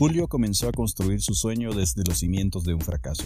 Julio 0.00 0.28
comenzó 0.28 0.66
a 0.66 0.72
construir 0.72 1.20
su 1.20 1.34
sueño 1.34 1.74
desde 1.74 2.02
los 2.04 2.20
cimientos 2.20 2.64
de 2.64 2.72
un 2.72 2.80
fracaso. 2.80 3.24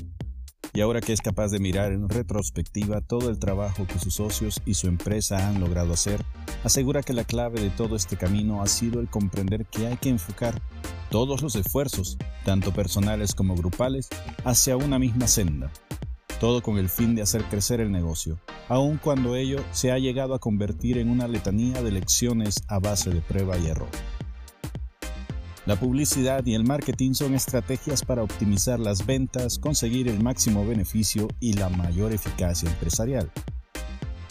Y 0.72 0.80
ahora 0.80 1.00
que 1.00 1.12
es 1.12 1.20
capaz 1.20 1.52
de 1.52 1.60
mirar 1.60 1.92
en 1.92 2.08
retrospectiva 2.08 3.00
todo 3.00 3.30
el 3.30 3.38
trabajo 3.38 3.86
que 3.86 4.00
sus 4.00 4.14
socios 4.14 4.60
y 4.66 4.74
su 4.74 4.88
empresa 4.88 5.46
han 5.46 5.60
logrado 5.60 5.92
hacer, 5.92 6.24
asegura 6.64 7.04
que 7.04 7.12
la 7.12 7.22
clave 7.22 7.60
de 7.60 7.70
todo 7.70 7.94
este 7.94 8.16
camino 8.16 8.60
ha 8.60 8.66
sido 8.66 8.98
el 8.98 9.08
comprender 9.08 9.66
que 9.66 9.86
hay 9.86 9.98
que 9.98 10.08
enfocar 10.08 10.60
todos 11.10 11.42
los 11.42 11.54
esfuerzos, 11.54 12.18
tanto 12.44 12.74
personales 12.74 13.36
como 13.36 13.54
grupales, 13.54 14.08
hacia 14.44 14.76
una 14.76 14.98
misma 14.98 15.28
senda, 15.28 15.70
todo 16.40 16.60
con 16.60 16.78
el 16.78 16.88
fin 16.88 17.14
de 17.14 17.22
hacer 17.22 17.44
crecer 17.44 17.80
el 17.80 17.92
negocio, 17.92 18.40
aun 18.68 18.98
cuando 18.98 19.36
ello 19.36 19.62
se 19.70 19.92
ha 19.92 19.98
llegado 20.00 20.34
a 20.34 20.40
convertir 20.40 20.98
en 20.98 21.08
una 21.08 21.28
letanía 21.28 21.84
de 21.84 21.92
lecciones 21.92 22.64
a 22.66 22.80
base 22.80 23.10
de 23.10 23.20
prueba 23.20 23.56
y 23.58 23.68
error. 23.68 23.90
La 25.66 25.76
publicidad 25.76 26.44
y 26.44 26.54
el 26.54 26.64
marketing 26.64 27.14
son 27.14 27.34
estrategias 27.34 28.04
para 28.04 28.22
optimizar 28.22 28.78
las 28.78 29.06
ventas, 29.06 29.58
conseguir 29.58 30.08
el 30.08 30.22
máximo 30.22 30.66
beneficio 30.66 31.26
y 31.40 31.54
la 31.54 31.70
mayor 31.70 32.12
eficacia 32.12 32.68
empresarial. 32.68 33.30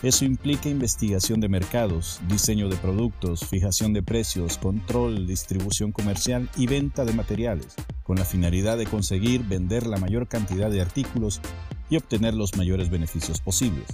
Eso 0.04 0.26
implica 0.26 0.70
investigación 0.70 1.40
de 1.40 1.50
mercados, 1.50 2.20
diseño 2.28 2.70
de 2.70 2.76
productos, 2.76 3.48
fijación 3.48 3.94
de 3.94 4.04
precios, 4.04 4.60
control, 4.60 5.26
distribución 5.26 5.92
comercial 5.92 6.50
y 6.56 6.68
venta 6.68 7.04
de 7.04 7.14
materiales, 7.14 7.74
con 8.04 8.18
la 8.18 8.26
finalidad 8.26 8.78
de 8.78 8.86
conseguir 8.86 9.44
vender 9.44 9.88
la 9.88 9.98
mayor 9.98 10.28
cantidad 10.28 10.70
de 10.70 10.82
artículos 10.82 11.42
y 11.90 11.98
obtener 11.98 12.36
los 12.36 12.58
mayores 12.58 12.92
beneficios 12.92 13.42
posibles. 13.42 13.88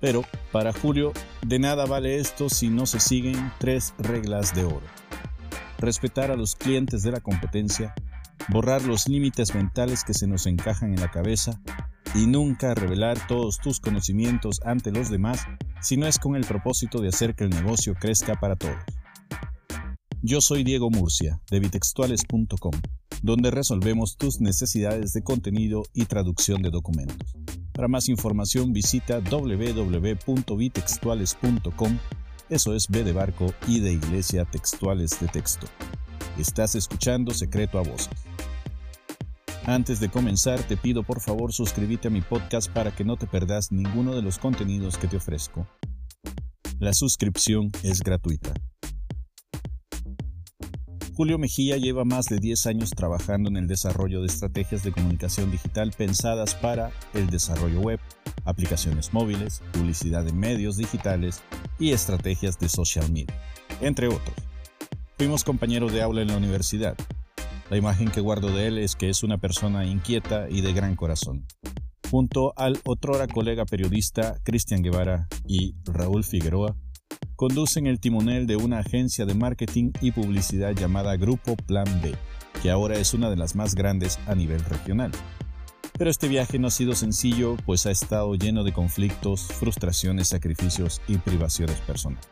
Pero, 0.00 0.22
para 0.52 0.74
Julio, 0.74 1.12
de 1.46 1.58
nada 1.58 1.86
vale 1.86 2.18
esto 2.18 2.50
si 2.50 2.68
no 2.68 2.84
se 2.84 3.00
siguen 3.00 3.52
tres 3.58 3.94
reglas 3.98 4.54
de 4.54 4.64
oro 4.64 4.98
respetar 5.78 6.30
a 6.30 6.36
los 6.36 6.56
clientes 6.56 7.02
de 7.02 7.12
la 7.12 7.20
competencia, 7.20 7.94
borrar 8.48 8.82
los 8.82 9.08
límites 9.08 9.54
mentales 9.54 10.04
que 10.04 10.14
se 10.14 10.26
nos 10.26 10.46
encajan 10.46 10.92
en 10.92 11.00
la 11.00 11.10
cabeza 11.10 11.60
y 12.14 12.26
nunca 12.26 12.74
revelar 12.74 13.26
todos 13.26 13.58
tus 13.58 13.80
conocimientos 13.80 14.60
ante 14.64 14.90
los 14.90 15.10
demás 15.10 15.46
si 15.80 15.96
no 15.96 16.06
es 16.06 16.18
con 16.18 16.36
el 16.36 16.44
propósito 16.44 17.00
de 17.00 17.08
hacer 17.08 17.34
que 17.34 17.44
el 17.44 17.50
negocio 17.50 17.94
crezca 17.94 18.34
para 18.34 18.56
todos. 18.56 18.76
Yo 20.20 20.40
soy 20.40 20.64
Diego 20.64 20.90
Murcia, 20.90 21.40
de 21.48 21.60
bitextuales.com, 21.60 22.72
donde 23.22 23.52
resolvemos 23.52 24.16
tus 24.16 24.40
necesidades 24.40 25.12
de 25.12 25.22
contenido 25.22 25.84
y 25.94 26.06
traducción 26.06 26.60
de 26.60 26.70
documentos. 26.70 27.36
Para 27.72 27.86
más 27.86 28.08
información 28.08 28.72
visita 28.72 29.20
www.bitextuales.com 29.20 31.98
eso 32.50 32.74
es 32.74 32.88
B 32.88 33.04
de 33.04 33.12
barco 33.12 33.52
y 33.66 33.80
de 33.80 33.92
iglesia 33.92 34.44
textuales 34.44 35.20
de 35.20 35.28
texto. 35.28 35.66
Estás 36.38 36.74
escuchando 36.74 37.34
Secreto 37.34 37.78
a 37.78 37.82
Voces. 37.82 38.10
Antes 39.66 40.00
de 40.00 40.08
comenzar, 40.08 40.62
te 40.62 40.76
pido 40.76 41.02
por 41.02 41.20
favor 41.20 41.52
suscríbete 41.52 42.08
a 42.08 42.10
mi 42.10 42.22
podcast 42.22 42.70
para 42.70 42.90
que 42.90 43.04
no 43.04 43.16
te 43.16 43.26
perdas 43.26 43.70
ninguno 43.70 44.14
de 44.14 44.22
los 44.22 44.38
contenidos 44.38 44.96
que 44.96 45.08
te 45.08 45.18
ofrezco. 45.18 45.66
La 46.78 46.94
suscripción 46.94 47.70
es 47.82 48.00
gratuita. 48.00 48.54
Julio 51.18 51.36
Mejía 51.36 51.76
lleva 51.76 52.04
más 52.04 52.26
de 52.26 52.38
10 52.38 52.66
años 52.66 52.90
trabajando 52.90 53.50
en 53.50 53.56
el 53.56 53.66
desarrollo 53.66 54.20
de 54.20 54.28
estrategias 54.28 54.84
de 54.84 54.92
comunicación 54.92 55.50
digital 55.50 55.90
pensadas 55.90 56.54
para 56.54 56.92
el 57.12 57.28
desarrollo 57.28 57.80
web, 57.80 57.98
aplicaciones 58.44 59.12
móviles, 59.12 59.62
publicidad 59.72 60.26
en 60.26 60.38
medios 60.38 60.76
digitales 60.76 61.42
y 61.78 61.92
estrategias 61.92 62.58
de 62.58 62.68
social 62.68 63.10
media, 63.10 63.34
entre 63.80 64.08
otros. 64.08 64.36
Fuimos 65.16 65.44
compañeros 65.44 65.92
de 65.92 66.02
aula 66.02 66.22
en 66.22 66.28
la 66.28 66.36
universidad. 66.36 66.96
La 67.70 67.76
imagen 67.76 68.10
que 68.10 68.20
guardo 68.20 68.48
de 68.48 68.68
él 68.68 68.78
es 68.78 68.96
que 68.96 69.10
es 69.10 69.22
una 69.22 69.38
persona 69.38 69.84
inquieta 69.84 70.48
y 70.48 70.60
de 70.60 70.72
gran 70.72 70.96
corazón. 70.96 71.44
Junto 72.10 72.54
al 72.56 72.80
otrora 72.84 73.26
colega 73.26 73.66
periodista 73.66 74.38
Cristian 74.42 74.82
Guevara 74.82 75.28
y 75.46 75.74
Raúl 75.84 76.24
Figueroa, 76.24 76.76
conducen 77.36 77.86
el 77.86 78.00
timonel 78.00 78.46
de 78.46 78.56
una 78.56 78.78
agencia 78.78 79.26
de 79.26 79.34
marketing 79.34 79.92
y 80.00 80.12
publicidad 80.12 80.72
llamada 80.72 81.16
Grupo 81.16 81.56
Plan 81.56 81.86
B, 82.02 82.14
que 82.62 82.70
ahora 82.70 82.98
es 82.98 83.12
una 83.12 83.28
de 83.28 83.36
las 83.36 83.54
más 83.54 83.74
grandes 83.74 84.18
a 84.26 84.34
nivel 84.34 84.64
regional. 84.64 85.12
Pero 85.98 86.10
este 86.10 86.28
viaje 86.28 86.60
no 86.60 86.68
ha 86.68 86.70
sido 86.70 86.94
sencillo, 86.94 87.56
pues 87.66 87.84
ha 87.86 87.90
estado 87.90 88.36
lleno 88.36 88.62
de 88.62 88.72
conflictos, 88.72 89.42
frustraciones, 89.42 90.28
sacrificios 90.28 91.02
y 91.08 91.18
privaciones 91.18 91.76
personales. 91.80 92.28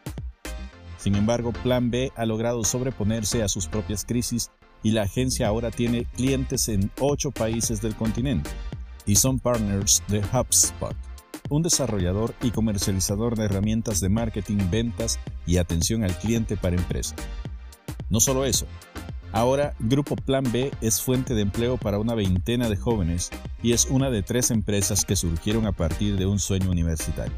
Sin 0.99 1.17
embargo, 1.17 1.53
Plan 1.53 1.91
B 1.91 2.13
ha 2.15 2.27
logrado 2.27 2.63
sobreponerse 2.63 3.43
a 3.43 3.49
sus 3.49 3.67
propias 3.67 4.05
crisis 4.05 4.53
y 4.85 4.93
la 4.93 5.03
agencia 5.03 5.49
ahora 5.49 5.73
tiene 5.73 6.05
clientes 6.05 6.69
en 6.69 6.93
ocho 7.01 7.33
países 7.33 7.83
del 7.83 7.97
continente 7.97 8.51
y 9.05 9.17
son 9.17 9.41
partners 9.41 10.01
de 10.07 10.21
HubSpot, 10.21 10.95
un 11.49 11.63
desarrollador 11.63 12.35
y 12.43 12.53
comercializador 12.53 13.37
de 13.37 13.47
herramientas 13.47 14.01
de 14.01 14.09
marketing, 14.09 14.59
ventas 14.71 15.19
y 15.45 15.57
atención 15.57 16.05
al 16.05 16.17
cliente 16.17 16.57
para 16.57 16.77
empresas. 16.77 17.17
No 18.11 18.21
solo 18.21 18.45
eso, 18.45 18.67
Ahora, 19.37 19.75
Grupo 19.79 20.17
Plan 20.17 20.51
B 20.51 20.73
es 20.81 21.03
fuente 21.03 21.35
de 21.35 21.43
empleo 21.43 21.77
para 21.77 21.99
una 21.99 22.15
veintena 22.15 22.71
de 22.71 22.77
jóvenes 22.79 23.29
y 23.63 23.73
es 23.73 23.85
una 23.85 24.09
de 24.09 24.23
tres 24.23 24.51
empresas 24.51 25.05
que 25.05 25.15
surgieron 25.15 25.67
a 25.67 25.73
partir 25.73 26.17
de 26.17 26.25
un 26.25 26.39
sueño 26.39 26.71
universitario. 26.71 27.35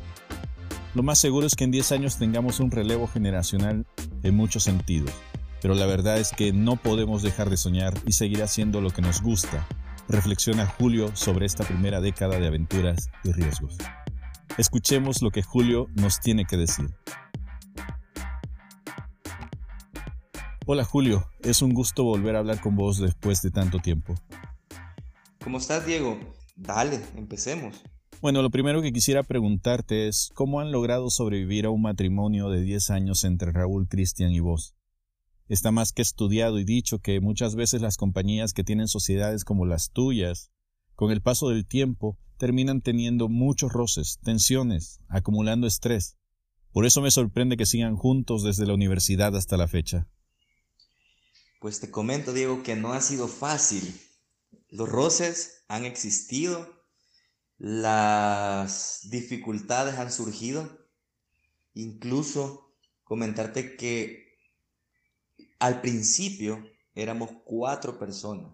Lo 0.94 1.02
más 1.02 1.18
seguro 1.18 1.44
es 1.44 1.56
que 1.56 1.64
en 1.64 1.72
10 1.72 1.90
años 1.90 2.16
tengamos 2.16 2.60
un 2.60 2.70
relevo 2.70 3.08
generacional 3.08 3.84
en 4.22 4.36
muchos 4.36 4.62
sentidos, 4.62 5.10
pero 5.60 5.74
la 5.74 5.86
verdad 5.86 6.18
es 6.18 6.30
que 6.30 6.52
no 6.52 6.76
podemos 6.76 7.22
dejar 7.22 7.50
de 7.50 7.56
soñar 7.56 7.94
y 8.06 8.12
seguir 8.12 8.44
haciendo 8.44 8.80
lo 8.80 8.90
que 8.90 9.02
nos 9.02 9.20
gusta, 9.20 9.66
reflexiona 10.08 10.66
Julio 10.66 11.10
sobre 11.16 11.46
esta 11.46 11.64
primera 11.64 12.00
década 12.00 12.38
de 12.38 12.46
aventuras 12.46 13.10
y 13.24 13.32
riesgos. 13.32 13.76
Escuchemos 14.56 15.20
lo 15.20 15.32
que 15.32 15.42
Julio 15.42 15.88
nos 15.96 16.20
tiene 16.20 16.44
que 16.44 16.58
decir. 16.58 16.90
Hola 20.70 20.84
Julio, 20.84 21.24
es 21.40 21.62
un 21.62 21.72
gusto 21.72 22.04
volver 22.04 22.36
a 22.36 22.40
hablar 22.40 22.60
con 22.60 22.76
vos 22.76 22.98
después 22.98 23.40
de 23.40 23.50
tanto 23.50 23.78
tiempo. 23.78 24.14
¿Cómo 25.42 25.56
estás 25.56 25.86
Diego? 25.86 26.20
Dale, 26.56 27.00
empecemos. 27.16 27.82
Bueno, 28.20 28.42
lo 28.42 28.50
primero 28.50 28.82
que 28.82 28.92
quisiera 28.92 29.22
preguntarte 29.22 30.08
es, 30.08 30.30
¿cómo 30.34 30.60
han 30.60 30.70
logrado 30.70 31.08
sobrevivir 31.08 31.64
a 31.64 31.70
un 31.70 31.80
matrimonio 31.80 32.50
de 32.50 32.60
10 32.60 32.90
años 32.90 33.24
entre 33.24 33.50
Raúl, 33.50 33.88
Cristian 33.88 34.30
y 34.30 34.40
vos? 34.40 34.74
Está 35.48 35.70
más 35.70 35.92
que 35.92 36.02
estudiado 36.02 36.58
y 36.58 36.64
dicho 36.64 36.98
que 36.98 37.18
muchas 37.20 37.54
veces 37.54 37.80
las 37.80 37.96
compañías 37.96 38.52
que 38.52 38.62
tienen 38.62 38.88
sociedades 38.88 39.46
como 39.46 39.64
las 39.64 39.90
tuyas, 39.90 40.50
con 40.94 41.12
el 41.12 41.22
paso 41.22 41.48
del 41.48 41.66
tiempo, 41.66 42.18
terminan 42.36 42.82
teniendo 42.82 43.30
muchos 43.30 43.72
roces, 43.72 44.18
tensiones, 44.22 45.00
acumulando 45.08 45.66
estrés. 45.66 46.18
Por 46.72 46.84
eso 46.84 47.00
me 47.00 47.10
sorprende 47.10 47.56
que 47.56 47.64
sigan 47.64 47.96
juntos 47.96 48.42
desde 48.42 48.66
la 48.66 48.74
universidad 48.74 49.34
hasta 49.34 49.56
la 49.56 49.66
fecha. 49.66 50.08
Pues 51.58 51.80
te 51.80 51.90
comento, 51.90 52.32
Diego, 52.32 52.62
que 52.62 52.76
no 52.76 52.92
ha 52.92 53.00
sido 53.00 53.26
fácil. 53.26 54.00
Los 54.68 54.88
roces 54.88 55.64
han 55.68 55.84
existido, 55.84 56.84
las 57.56 59.08
dificultades 59.10 59.96
han 59.96 60.12
surgido. 60.12 60.86
Incluso 61.74 62.74
comentarte 63.02 63.76
que 63.76 64.38
al 65.58 65.80
principio 65.80 66.64
éramos 66.94 67.30
cuatro 67.44 67.98
personas. 67.98 68.52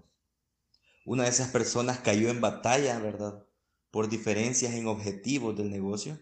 Una 1.04 1.24
de 1.24 1.30
esas 1.30 1.50
personas 1.50 1.98
cayó 1.98 2.30
en 2.30 2.40
batalla, 2.40 2.98
¿verdad? 2.98 3.44
Por 3.90 4.08
diferencias 4.08 4.72
en 4.72 4.86
objetivos 4.86 5.56
del 5.56 5.70
negocio. 5.70 6.18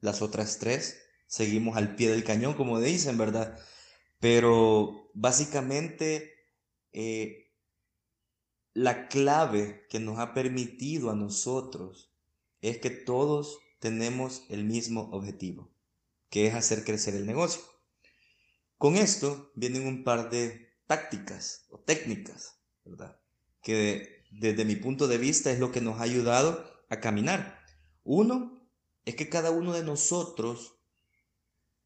Las 0.00 0.20
otras 0.20 0.58
tres 0.58 0.98
seguimos 1.28 1.76
al 1.76 1.94
pie 1.94 2.10
del 2.10 2.24
cañón, 2.24 2.54
como 2.54 2.80
dicen, 2.80 3.16
¿verdad? 3.16 3.56
Pero 4.18 5.03
básicamente 5.14 6.34
eh, 6.92 7.50
la 8.74 9.08
clave 9.08 9.86
que 9.88 10.00
nos 10.00 10.18
ha 10.18 10.34
permitido 10.34 11.10
a 11.10 11.14
nosotros 11.14 12.12
es 12.60 12.78
que 12.78 12.90
todos 12.90 13.58
tenemos 13.78 14.44
el 14.48 14.64
mismo 14.64 15.08
objetivo, 15.12 15.72
que 16.28 16.46
es 16.46 16.54
hacer 16.54 16.84
crecer 16.84 17.14
el 17.14 17.26
negocio. 17.26 17.62
Con 18.76 18.96
esto 18.96 19.52
vienen 19.54 19.86
un 19.86 20.04
par 20.04 20.30
de 20.30 20.74
tácticas 20.86 21.66
o 21.70 21.78
técnicas, 21.78 22.58
¿verdad? 22.84 23.20
Que 23.62 24.24
desde 24.30 24.64
mi 24.64 24.76
punto 24.76 25.06
de 25.06 25.18
vista 25.18 25.50
es 25.52 25.60
lo 25.60 25.70
que 25.70 25.80
nos 25.80 26.00
ha 26.00 26.04
ayudado 26.04 26.64
a 26.88 27.00
caminar. 27.00 27.62
Uno 28.02 28.68
es 29.04 29.14
que 29.14 29.28
cada 29.28 29.50
uno 29.50 29.72
de 29.72 29.84
nosotros 29.84 30.76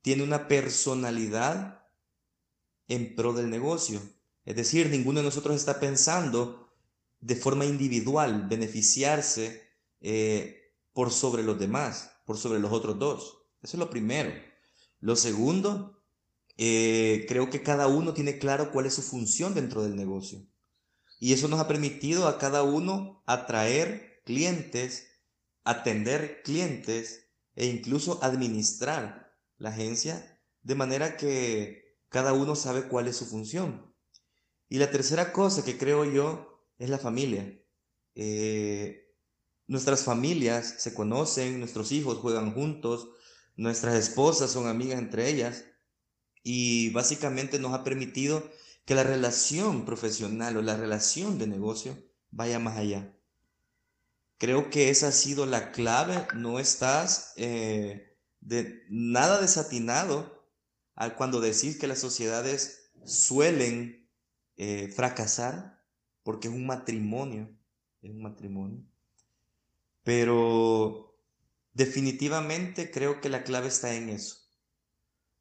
tiene 0.02 0.22
una 0.22 0.48
personalidad 0.48 1.77
en 2.88 3.14
pro 3.14 3.32
del 3.32 3.50
negocio. 3.50 4.00
Es 4.44 4.56
decir, 4.56 4.88
ninguno 4.88 5.20
de 5.20 5.26
nosotros 5.26 5.56
está 5.56 5.78
pensando 5.78 6.72
de 7.20 7.36
forma 7.36 7.66
individual 7.66 8.48
beneficiarse 8.48 9.62
eh, 10.00 10.72
por 10.92 11.10
sobre 11.10 11.42
los 11.42 11.58
demás, 11.58 12.10
por 12.24 12.38
sobre 12.38 12.58
los 12.58 12.72
otros 12.72 12.98
dos. 12.98 13.42
Eso 13.62 13.76
es 13.76 13.78
lo 13.78 13.90
primero. 13.90 14.32
Lo 15.00 15.16
segundo, 15.16 16.02
eh, 16.56 17.26
creo 17.28 17.50
que 17.50 17.62
cada 17.62 17.86
uno 17.88 18.14
tiene 18.14 18.38
claro 18.38 18.72
cuál 18.72 18.86
es 18.86 18.94
su 18.94 19.02
función 19.02 19.54
dentro 19.54 19.82
del 19.82 19.96
negocio. 19.96 20.46
Y 21.20 21.32
eso 21.32 21.48
nos 21.48 21.60
ha 21.60 21.68
permitido 21.68 22.28
a 22.28 22.38
cada 22.38 22.62
uno 22.62 23.22
atraer 23.26 24.22
clientes, 24.24 25.08
atender 25.64 26.42
clientes 26.42 27.26
e 27.54 27.66
incluso 27.66 28.22
administrar 28.22 29.36
la 29.56 29.70
agencia 29.70 30.40
de 30.62 30.74
manera 30.74 31.16
que 31.16 31.87
cada 32.08 32.32
uno 32.32 32.56
sabe 32.56 32.88
cuál 32.88 33.08
es 33.08 33.16
su 33.16 33.26
función. 33.26 33.94
Y 34.68 34.78
la 34.78 34.90
tercera 34.90 35.32
cosa 35.32 35.64
que 35.64 35.78
creo 35.78 36.04
yo 36.04 36.64
es 36.78 36.90
la 36.90 36.98
familia. 36.98 37.60
Eh, 38.14 39.14
nuestras 39.66 40.04
familias 40.04 40.76
se 40.78 40.94
conocen, 40.94 41.60
nuestros 41.60 41.92
hijos 41.92 42.18
juegan 42.18 42.52
juntos, 42.52 43.10
nuestras 43.56 43.94
esposas 43.96 44.50
son 44.50 44.66
amigas 44.66 44.98
entre 44.98 45.28
ellas 45.28 45.64
y 46.42 46.90
básicamente 46.90 47.58
nos 47.58 47.74
ha 47.74 47.84
permitido 47.84 48.48
que 48.84 48.94
la 48.94 49.02
relación 49.02 49.84
profesional 49.84 50.56
o 50.56 50.62
la 50.62 50.76
relación 50.76 51.38
de 51.38 51.46
negocio 51.46 51.98
vaya 52.30 52.58
más 52.58 52.78
allá. 52.78 53.14
Creo 54.38 54.70
que 54.70 54.88
esa 54.88 55.08
ha 55.08 55.12
sido 55.12 55.44
la 55.44 55.72
clave, 55.72 56.26
no 56.34 56.58
estás 56.58 57.32
eh, 57.36 58.16
de 58.40 58.84
nada 58.88 59.40
desatinado 59.40 60.37
cuando 61.16 61.40
decís 61.40 61.78
que 61.78 61.86
las 61.86 62.00
sociedades 62.00 62.90
suelen 63.04 64.08
eh, 64.56 64.88
fracasar 64.94 65.82
porque 66.22 66.48
es 66.48 66.54
un 66.54 66.66
matrimonio, 66.66 67.56
es 68.02 68.10
un 68.10 68.22
matrimonio. 68.22 68.84
Pero 70.02 71.16
definitivamente 71.72 72.90
creo 72.90 73.20
que 73.20 73.28
la 73.28 73.44
clave 73.44 73.68
está 73.68 73.94
en 73.94 74.08
eso. 74.08 74.36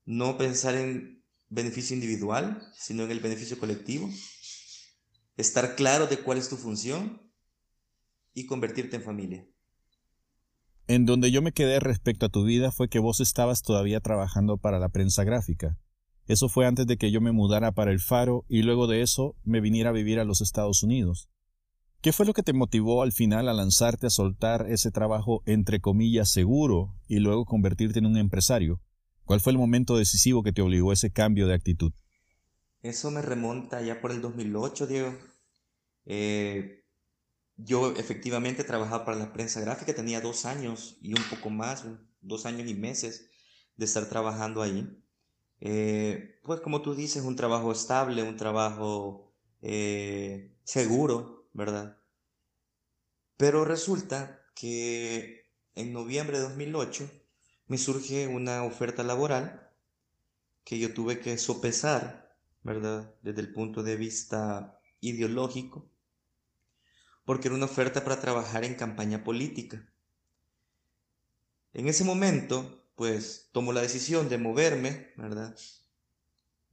No 0.06 0.38
pensar 0.38 0.76
en 0.76 1.24
beneficio 1.50 1.96
individual, 1.96 2.72
sino 2.74 3.04
en 3.04 3.12
el 3.12 3.20
beneficio 3.20 3.60
colectivo. 3.60 4.10
Estar 5.36 5.76
claro 5.76 6.08
de 6.08 6.20
cuál 6.20 6.38
es 6.38 6.50
tu 6.50 6.58
función 6.58 7.32
y 8.34 8.46
convertirte 8.46 8.96
en 8.96 9.04
familia. 9.04 9.48
En 10.88 11.06
donde 11.06 11.32
yo 11.32 11.42
me 11.42 11.52
quedé 11.52 11.82
respecto 11.82 12.26
a 12.26 12.30
tu 12.30 12.46
vida 12.46 12.72
fue 12.72 12.88
que 12.88 13.00
vos 13.00 13.20
estabas 13.20 13.62
todavía 13.62 14.00
trabajando 14.00 14.58
para 14.58 14.80
la 14.80 14.88
prensa 14.88 15.26
gráfica. 15.26 15.78
Eso 16.28 16.48
fue 16.48 16.66
antes 16.66 16.88
de 16.88 16.98
que 16.98 17.12
yo 17.12 17.20
me 17.20 17.34
mudara 17.34 17.74
para 17.74 17.92
el 17.92 18.00
Faro 18.00 18.46
y 18.48 18.62
luego 18.62 18.88
de 18.88 19.02
eso 19.02 19.36
me 19.44 19.60
viniera 19.60 19.90
a 19.90 19.94
vivir 19.94 20.20
a 20.20 20.24
los 20.24 20.40
Estados 20.40 20.84
Unidos. 20.84 21.30
¿Qué 22.02 22.14
fue 22.14 22.26
lo 22.26 22.34
que 22.34 22.44
te 22.44 22.54
motivó 22.54 23.02
al 23.02 23.12
final 23.12 23.50
a 23.50 23.54
lanzarte 23.54 24.08
a 24.08 24.10
soltar 24.10 24.66
ese 24.70 24.92
trabajo 24.92 25.42
entre 25.46 25.82
comillas 25.82 26.30
seguro 26.30 26.94
y 27.08 27.20
luego 27.20 27.44
convertirte 27.44 28.00
en 28.00 28.06
un 28.06 28.18
empresario? 28.18 28.80
¿Cuál 29.26 29.42
fue 29.42 29.52
el 29.52 29.58
momento 29.58 29.98
decisivo 29.98 30.42
que 30.42 30.54
te 30.54 30.62
obligó 30.62 30.92
a 30.92 30.94
ese 30.94 31.12
cambio 31.12 31.48
de 31.48 31.56
actitud? 31.56 31.92
Eso 32.82 33.12
me 33.12 33.22
remonta 33.22 33.82
ya 33.82 34.00
por 34.00 34.12
el 34.12 34.22
2008, 34.22 34.88
Diego. 34.88 35.18
Eh, 36.06 36.77
yo 37.58 37.94
efectivamente 37.96 38.64
trabajaba 38.64 39.04
para 39.04 39.18
la 39.18 39.34
prensa 39.34 39.60
gráfica, 39.60 39.94
tenía 39.94 40.22
dos 40.22 40.46
años 40.46 40.98
y 41.02 41.14
un 41.14 41.24
poco 41.30 41.50
más, 41.50 41.86
dos 42.22 42.46
años 42.46 42.70
y 42.70 42.76
meses 42.76 43.30
de 43.76 43.86
estar 43.86 44.08
trabajando 44.08 44.62
ahí. 44.62 44.88
Eh, 45.60 46.40
pues 46.44 46.62
como 46.62 46.82
tú 46.82 46.94
dices, 46.94 47.24
un 47.24 47.36
trabajo 47.36 47.72
estable, 47.72 48.22
un 48.22 48.38
trabajo 48.38 49.34
eh, 49.62 50.56
seguro, 50.64 51.50
¿verdad? 51.54 51.98
Pero 53.38 53.66
resulta 53.66 54.42
que 54.56 55.52
en 55.76 55.94
noviembre 55.94 56.38
de 56.38 56.44
2008 56.44 57.10
me 57.68 57.78
surge 57.78 58.28
una 58.28 58.64
oferta 58.64 59.04
laboral 59.04 59.72
que 60.64 60.80
yo 60.80 60.94
tuve 60.94 61.20
que 61.20 61.38
sopesar, 61.38 62.36
¿verdad? 62.64 63.16
Desde 63.24 63.42
el 63.42 63.52
punto 63.52 63.84
de 63.84 63.96
vista 63.96 64.80
ideológico, 65.00 65.90
porque 67.28 67.50
era 67.50 67.56
una 67.56 67.66
oferta 67.66 68.06
para 68.06 68.22
trabajar 68.22 68.64
en 68.64 68.76
campaña 68.76 69.26
política. 69.26 69.86
En 71.74 71.90
ese 71.90 72.06
momento, 72.06 72.86
pues 72.96 73.50
tomo 73.52 73.74
la 73.74 73.82
decisión 73.82 74.30
de 74.30 74.38
moverme, 74.38 75.10
¿verdad? 75.18 75.54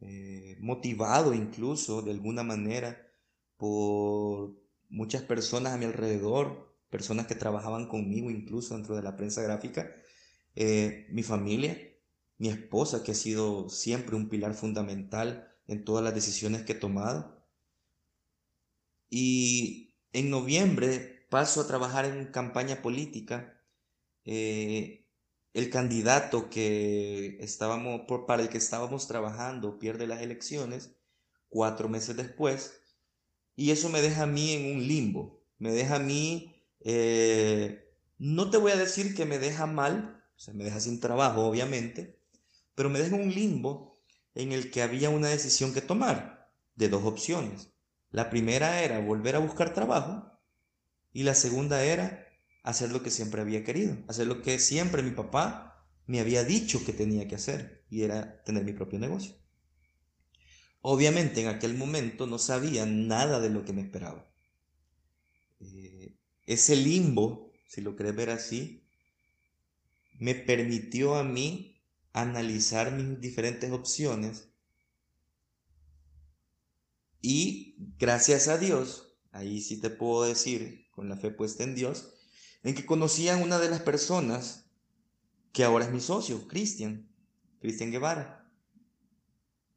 Eh, 0.00 0.56
motivado 0.60 1.34
incluso 1.34 2.02
de 2.02 2.12
alguna 2.12 2.44
manera 2.44 3.04
por 3.56 4.54
muchas 4.90 5.22
personas 5.22 5.72
a 5.72 5.76
mi 5.76 5.86
alrededor, 5.86 6.72
personas 6.88 7.26
que 7.26 7.34
trabajaban 7.34 7.88
conmigo 7.88 8.30
incluso 8.30 8.74
dentro 8.76 8.94
de 8.94 9.02
la 9.02 9.16
prensa 9.16 9.42
gráfica, 9.42 9.90
eh, 10.54 11.08
mi 11.10 11.24
familia, 11.24 11.76
mi 12.38 12.48
esposa, 12.48 13.02
que 13.02 13.10
ha 13.10 13.16
sido 13.16 13.68
siempre 13.68 14.14
un 14.14 14.28
pilar 14.28 14.54
fundamental 14.54 15.52
en 15.66 15.84
todas 15.84 16.04
las 16.04 16.14
decisiones 16.14 16.62
que 16.62 16.74
he 16.74 16.76
tomado. 16.76 17.44
Y 19.10 19.83
en 20.14 20.30
noviembre 20.30 21.26
paso 21.28 21.60
a 21.60 21.66
trabajar 21.66 22.06
en 22.06 22.26
campaña 22.26 22.80
política. 22.80 23.60
Eh, 24.24 25.06
el 25.52 25.70
candidato 25.70 26.48
que 26.48 27.36
estábamos, 27.40 28.02
para 28.26 28.42
el 28.42 28.48
que 28.48 28.58
estábamos 28.58 29.06
trabajando 29.08 29.78
pierde 29.78 30.06
las 30.06 30.22
elecciones 30.22 30.92
cuatro 31.48 31.88
meses 31.88 32.16
después. 32.16 32.80
Y 33.56 33.70
eso 33.70 33.88
me 33.88 34.02
deja 34.02 34.22
a 34.24 34.26
mí 34.26 34.52
en 34.52 34.76
un 34.76 34.88
limbo. 34.88 35.44
Me 35.58 35.72
deja 35.72 35.96
a 35.96 36.00
mí, 36.00 36.54
eh, 36.80 37.92
no 38.18 38.50
te 38.50 38.58
voy 38.58 38.72
a 38.72 38.76
decir 38.76 39.14
que 39.14 39.24
me 39.24 39.38
deja 39.38 39.66
mal, 39.66 40.24
o 40.48 40.52
me 40.52 40.64
deja 40.64 40.80
sin 40.80 41.00
trabajo, 41.00 41.46
obviamente, 41.46 42.18
pero 42.74 42.90
me 42.90 42.98
deja 43.00 43.16
un 43.16 43.32
limbo 43.32 44.00
en 44.34 44.52
el 44.52 44.70
que 44.70 44.82
había 44.82 45.10
una 45.10 45.28
decisión 45.28 45.72
que 45.72 45.80
tomar 45.80 46.50
de 46.74 46.88
dos 46.88 47.04
opciones. 47.04 47.73
La 48.14 48.30
primera 48.30 48.80
era 48.84 49.00
volver 49.00 49.34
a 49.34 49.40
buscar 49.40 49.74
trabajo 49.74 50.38
y 51.12 51.24
la 51.24 51.34
segunda 51.34 51.82
era 51.82 52.28
hacer 52.62 52.92
lo 52.92 53.02
que 53.02 53.10
siempre 53.10 53.40
había 53.40 53.64
querido, 53.64 53.96
hacer 54.06 54.28
lo 54.28 54.40
que 54.40 54.60
siempre 54.60 55.02
mi 55.02 55.10
papá 55.10 55.84
me 56.06 56.20
había 56.20 56.44
dicho 56.44 56.84
que 56.86 56.92
tenía 56.92 57.26
que 57.26 57.34
hacer 57.34 57.84
y 57.90 58.02
era 58.02 58.44
tener 58.44 58.62
mi 58.62 58.72
propio 58.72 59.00
negocio. 59.00 59.34
Obviamente 60.80 61.40
en 61.40 61.48
aquel 61.48 61.76
momento 61.76 62.28
no 62.28 62.38
sabía 62.38 62.86
nada 62.86 63.40
de 63.40 63.50
lo 63.50 63.64
que 63.64 63.72
me 63.72 63.82
esperaba. 63.82 64.32
Eh, 65.58 66.14
ese 66.46 66.76
limbo, 66.76 67.50
si 67.66 67.80
lo 67.80 67.96
querés 67.96 68.14
ver 68.14 68.30
así, 68.30 68.86
me 70.20 70.36
permitió 70.36 71.16
a 71.16 71.24
mí 71.24 71.82
analizar 72.12 72.92
mis 72.92 73.20
diferentes 73.20 73.72
opciones 73.72 74.53
y 77.26 77.74
gracias 77.96 78.48
a 78.48 78.58
Dios, 78.58 79.16
ahí 79.32 79.62
sí 79.62 79.80
te 79.80 79.88
puedo 79.88 80.24
decir, 80.24 80.90
con 80.90 81.08
la 81.08 81.16
fe 81.16 81.30
puesta 81.30 81.64
en 81.64 81.74
Dios, 81.74 82.12
en 82.62 82.74
que 82.74 82.84
conocí 82.84 83.30
a 83.30 83.38
una 83.38 83.58
de 83.58 83.70
las 83.70 83.80
personas 83.80 84.66
que 85.50 85.64
ahora 85.64 85.86
es 85.86 85.90
mi 85.90 86.00
socio, 86.00 86.46
Cristian, 86.48 87.10
Cristian 87.60 87.90
Guevara. 87.90 88.52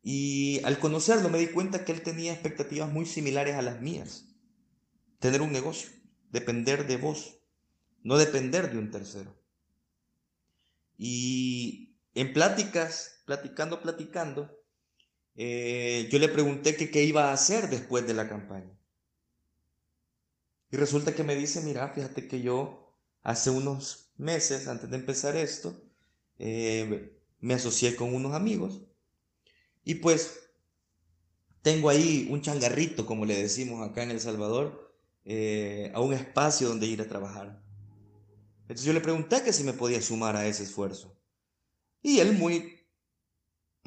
Y 0.03 0.59
al 0.65 0.77
conocerlo 0.77 1.29
me 1.29 1.39
di 1.39 1.47
cuenta 1.47 1.85
que 1.85 1.93
él 1.93 2.03
tenía 2.03 2.33
expectativas 2.33 2.91
muy 2.91 3.05
similares 3.05 3.55
a 3.55 3.61
las 3.61 3.79
mías. 3.79 4.25
Tener 5.19 5.41
un 5.41 5.53
negocio, 5.53 5.89
depender 6.31 6.85
de 6.85 6.97
vos, 6.97 7.39
no 8.03 8.17
depender 8.17 8.73
de 8.73 8.77
un 8.77 8.91
tercero. 8.91 9.41
Y 10.97 11.97
en 12.13 12.33
pláticas, 12.33 13.21
platicando, 13.25 13.81
platicando, 13.81 14.56
eh, 15.37 16.09
yo 16.11 16.19
le 16.19 16.27
pregunté 16.27 16.75
que 16.75 16.91
qué 16.91 17.03
iba 17.03 17.29
a 17.29 17.33
hacer 17.33 17.69
después 17.69 18.05
de 18.05 18.13
la 18.13 18.27
campaña. 18.27 18.77
Y 20.69 20.77
resulta 20.77 21.15
que 21.15 21.23
me 21.23 21.35
dice, 21.35 21.61
mira, 21.61 21.87
fíjate 21.89 22.27
que 22.27 22.41
yo 22.41 22.93
hace 23.23 23.49
unos 23.49 24.11
meses, 24.17 24.67
antes 24.67 24.89
de 24.89 24.97
empezar 24.97 25.37
esto, 25.37 25.81
eh, 26.39 27.17
me 27.39 27.53
asocié 27.53 27.95
con 27.95 28.13
unos 28.13 28.33
amigos 28.33 28.81
y 29.87 29.95
pues 29.95 30.49
tengo 31.61 31.87
ahí 31.87 32.27
un 32.29 32.41
changarrito, 32.41 33.05
como 33.05 33.25
le 33.25 33.41
decimos 33.41 33.87
acá 33.87 34.03
en 34.03 34.11
El 34.11 34.19
Salvador, 34.19 34.93
eh, 35.23 35.93
a 35.95 36.01
un 36.01 36.11
espacio 36.11 36.67
donde 36.67 36.87
ir 36.87 37.01
a 37.01 37.07
trabajar. 37.07 37.63
Entonces 38.63 38.85
yo 38.85 38.91
le 38.91 38.99
pregunté 38.99 39.41
que 39.43 39.53
si 39.53 39.63
me 39.63 39.71
podía 39.71 40.01
sumar 40.01 40.35
a 40.35 40.45
ese 40.45 40.63
esfuerzo. 40.63 41.17
Y 42.01 42.19
él 42.19 42.33
muy 42.33 42.76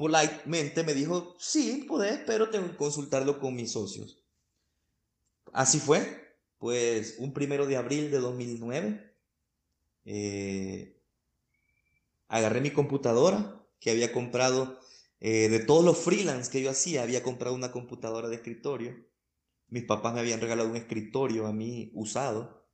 politemente 0.01 0.83
me 0.83 0.95
dijo, 0.95 1.35
sí, 1.37 1.85
podés, 1.87 2.21
pero 2.25 2.49
tengo 2.49 2.71
que 2.71 2.75
consultarlo 2.75 3.39
con 3.39 3.53
mis 3.53 3.73
socios. 3.73 4.17
Así 5.53 5.79
fue, 5.79 6.33
pues 6.57 7.17
un 7.19 7.33
primero 7.33 7.67
de 7.67 7.77
abril 7.77 8.09
de 8.09 8.17
2009, 8.17 9.13
eh, 10.05 10.99
agarré 12.29 12.61
mi 12.61 12.71
computadora 12.71 13.63
que 13.79 13.91
había 13.91 14.11
comprado 14.11 14.79
eh, 15.19 15.49
de 15.49 15.59
todos 15.59 15.85
los 15.85 15.99
freelance 15.99 16.49
que 16.49 16.63
yo 16.63 16.71
hacía, 16.71 17.03
había 17.03 17.21
comprado 17.21 17.55
una 17.55 17.71
computadora 17.71 18.27
de 18.27 18.37
escritorio. 18.37 19.05
Mis 19.67 19.83
papás 19.83 20.15
me 20.15 20.21
habían 20.21 20.41
regalado 20.41 20.67
un 20.67 20.77
escritorio 20.77 21.45
a 21.45 21.53
mí 21.53 21.91
usado. 21.93 22.65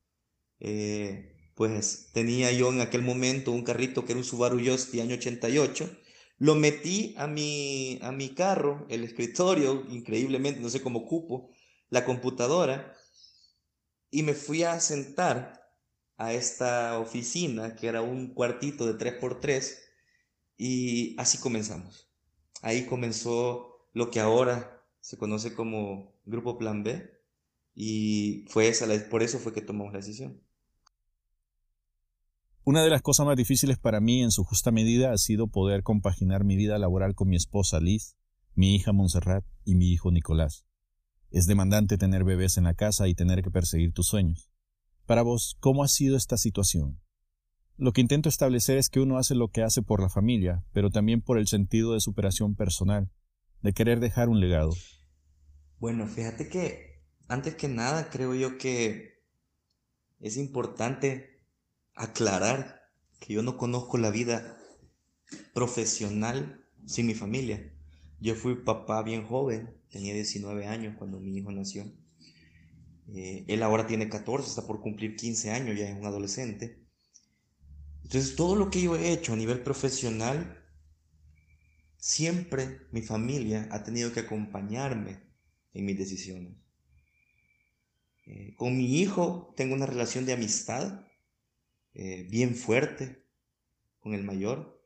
Eh, 0.60 1.36
pues 1.54 2.08
tenía 2.14 2.52
yo 2.52 2.72
en 2.72 2.80
aquel 2.80 3.02
momento 3.02 3.52
un 3.52 3.64
carrito 3.64 4.06
que 4.06 4.12
era 4.12 4.18
un 4.18 4.24
Subaru 4.24 4.60
Yosti 4.60 5.00
año 5.00 5.16
88. 5.16 5.90
Lo 6.38 6.54
metí 6.54 7.14
a 7.18 7.26
mi, 7.26 7.98
a 8.02 8.12
mi 8.12 8.30
carro, 8.30 8.86
el 8.88 9.04
escritorio, 9.04 9.84
increíblemente, 9.90 10.60
no 10.60 10.68
sé 10.68 10.82
cómo 10.82 11.06
cupo, 11.06 11.50
la 11.90 12.04
computadora 12.04 12.94
y 14.10 14.22
me 14.22 14.34
fui 14.34 14.62
a 14.62 14.80
sentar 14.80 15.70
a 16.16 16.32
esta 16.32 16.98
oficina, 16.98 17.76
que 17.76 17.86
era 17.86 18.02
un 18.02 18.34
cuartito 18.34 18.86
de 18.86 18.98
3x3, 18.98 19.78
y 20.56 21.14
así 21.18 21.38
comenzamos. 21.38 22.10
Ahí 22.62 22.86
comenzó 22.86 23.88
lo 23.92 24.10
que 24.10 24.20
ahora 24.20 24.82
se 25.00 25.16
conoce 25.16 25.54
como 25.54 26.18
Grupo 26.24 26.58
Plan 26.58 26.82
B, 26.82 27.10
y 27.74 28.46
fue 28.48 28.68
esa, 28.68 28.86
por 29.08 29.22
eso 29.22 29.38
fue 29.38 29.52
que 29.52 29.62
tomamos 29.62 29.92
la 29.92 30.00
decisión. 30.00 30.42
Una 32.68 32.82
de 32.82 32.90
las 32.90 33.00
cosas 33.00 33.24
más 33.24 33.34
difíciles 33.34 33.78
para 33.78 33.98
mí 33.98 34.22
en 34.22 34.30
su 34.30 34.44
justa 34.44 34.70
medida 34.70 35.10
ha 35.10 35.16
sido 35.16 35.46
poder 35.46 35.82
compaginar 35.82 36.44
mi 36.44 36.54
vida 36.54 36.76
laboral 36.76 37.14
con 37.14 37.26
mi 37.26 37.34
esposa 37.34 37.80
Liz, 37.80 38.14
mi 38.54 38.74
hija 38.74 38.92
Montserrat 38.92 39.42
y 39.64 39.74
mi 39.74 39.90
hijo 39.90 40.10
Nicolás. 40.10 40.66
Es 41.30 41.46
demandante 41.46 41.96
tener 41.96 42.24
bebés 42.24 42.58
en 42.58 42.64
la 42.64 42.74
casa 42.74 43.08
y 43.08 43.14
tener 43.14 43.42
que 43.42 43.50
perseguir 43.50 43.94
tus 43.94 44.08
sueños. 44.08 44.50
Para 45.06 45.22
vos, 45.22 45.56
¿cómo 45.60 45.82
ha 45.82 45.88
sido 45.88 46.14
esta 46.14 46.36
situación? 46.36 47.00
Lo 47.78 47.92
que 47.92 48.02
intento 48.02 48.28
establecer 48.28 48.76
es 48.76 48.90
que 48.90 49.00
uno 49.00 49.16
hace 49.16 49.34
lo 49.34 49.48
que 49.48 49.62
hace 49.62 49.80
por 49.80 50.02
la 50.02 50.10
familia, 50.10 50.62
pero 50.74 50.90
también 50.90 51.22
por 51.22 51.38
el 51.38 51.46
sentido 51.46 51.94
de 51.94 52.00
superación 52.00 52.54
personal, 52.54 53.10
de 53.62 53.72
querer 53.72 53.98
dejar 53.98 54.28
un 54.28 54.40
legado. 54.40 54.74
Bueno, 55.78 56.06
fíjate 56.06 56.50
que, 56.50 57.02
antes 57.28 57.54
que 57.54 57.68
nada, 57.68 58.10
creo 58.10 58.34
yo 58.34 58.58
que 58.58 59.22
es 60.20 60.36
importante 60.36 61.37
aclarar 61.98 62.80
que 63.20 63.34
yo 63.34 63.42
no 63.42 63.56
conozco 63.56 63.98
la 63.98 64.10
vida 64.10 64.58
profesional 65.52 66.64
sin 66.86 67.06
mi 67.06 67.14
familia. 67.14 67.72
Yo 68.20 68.34
fui 68.34 68.56
papá 68.56 69.02
bien 69.02 69.26
joven, 69.26 69.76
tenía 69.90 70.14
19 70.14 70.66
años 70.66 70.96
cuando 70.96 71.20
mi 71.20 71.36
hijo 71.36 71.52
nació. 71.52 71.84
Eh, 73.08 73.44
él 73.48 73.62
ahora 73.62 73.86
tiene 73.86 74.08
14, 74.08 74.48
está 74.48 74.66
por 74.66 74.80
cumplir 74.80 75.16
15 75.16 75.50
años, 75.50 75.78
ya 75.78 75.88
es 75.88 75.98
un 75.98 76.06
adolescente. 76.06 76.86
Entonces, 78.02 78.36
todo 78.36 78.56
lo 78.56 78.70
que 78.70 78.82
yo 78.82 78.96
he 78.96 79.12
hecho 79.12 79.32
a 79.32 79.36
nivel 79.36 79.62
profesional, 79.62 80.64
siempre 81.96 82.80
mi 82.92 83.02
familia 83.02 83.68
ha 83.70 83.82
tenido 83.82 84.12
que 84.12 84.20
acompañarme 84.20 85.20
en 85.72 85.84
mis 85.84 85.98
decisiones. 85.98 86.56
Eh, 88.26 88.54
con 88.56 88.76
mi 88.76 89.00
hijo 89.00 89.54
tengo 89.56 89.74
una 89.74 89.86
relación 89.86 90.26
de 90.26 90.34
amistad 90.34 91.07
eh, 91.94 92.26
bien 92.30 92.54
fuerte 92.54 93.24
con 93.98 94.14
el 94.14 94.24
mayor. 94.24 94.82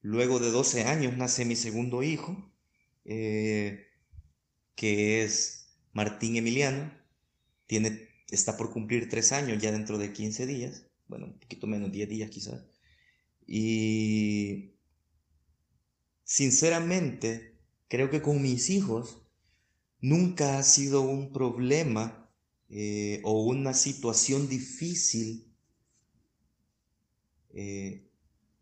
Luego 0.00 0.38
de 0.38 0.50
12 0.50 0.84
años 0.84 1.16
nace 1.16 1.44
mi 1.44 1.56
segundo 1.56 2.02
hijo, 2.02 2.52
eh, 3.04 3.86
que 4.74 5.22
es 5.22 5.78
Martín 5.92 6.36
Emiliano. 6.36 6.92
Tiene, 7.66 8.08
está 8.30 8.56
por 8.56 8.70
cumplir 8.70 9.08
3 9.08 9.32
años 9.32 9.62
ya 9.62 9.72
dentro 9.72 9.96
de 9.98 10.12
15 10.12 10.46
días. 10.46 10.86
Bueno, 11.06 11.26
un 11.26 11.38
poquito 11.38 11.66
menos, 11.66 11.90
10 11.90 12.08
días 12.08 12.30
quizás. 12.30 12.66
Y 13.46 14.74
sinceramente, 16.22 17.58
creo 17.88 18.10
que 18.10 18.22
con 18.22 18.42
mis 18.42 18.70
hijos 18.70 19.22
nunca 20.00 20.58
ha 20.58 20.62
sido 20.62 21.00
un 21.00 21.32
problema 21.32 22.30
eh, 22.68 23.20
o 23.24 23.42
una 23.44 23.72
situación 23.72 24.48
difícil 24.48 25.53
eh, 27.54 28.10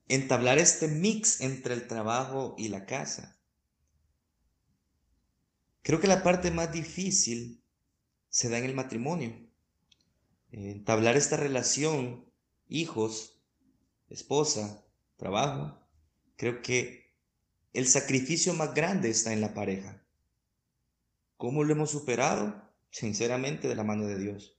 entablar 0.09 0.59
este 0.59 0.87
mix 0.87 1.41
entre 1.41 1.73
el 1.75 1.87
trabajo 1.89 2.55
y 2.59 2.69
la 2.69 2.85
casa. 2.85 3.41
Creo 5.83 6.01
que 6.01 6.07
la 6.07 6.23
parte 6.23 6.51
más 6.51 6.71
difícil 6.71 7.65
se 8.29 8.51
da 8.51 8.59
en 8.59 8.65
el 8.65 8.75
matrimonio. 8.75 9.31
Eh, 10.51 10.71
entablar 10.71 11.17
esta 11.17 11.39
relación, 11.39 12.31
hijos, 12.69 13.43
esposa, 14.11 14.85
trabajo. 15.17 15.79
Creo 16.37 16.61
que 16.61 17.17
el 17.73 17.87
sacrificio 17.87 18.53
más 18.53 18.75
grande 18.75 19.09
está 19.09 19.33
en 19.33 19.41
la 19.41 19.55
pareja. 19.55 20.07
¿Cómo 21.39 21.65
lo 21.65 21.73
hemos 21.73 21.91
superado? 21.91 22.71
Sinceramente, 22.91 23.67
de 23.67 23.75
la 23.75 23.85
mano 23.85 24.07
de 24.07 24.19
Dios. 24.19 24.59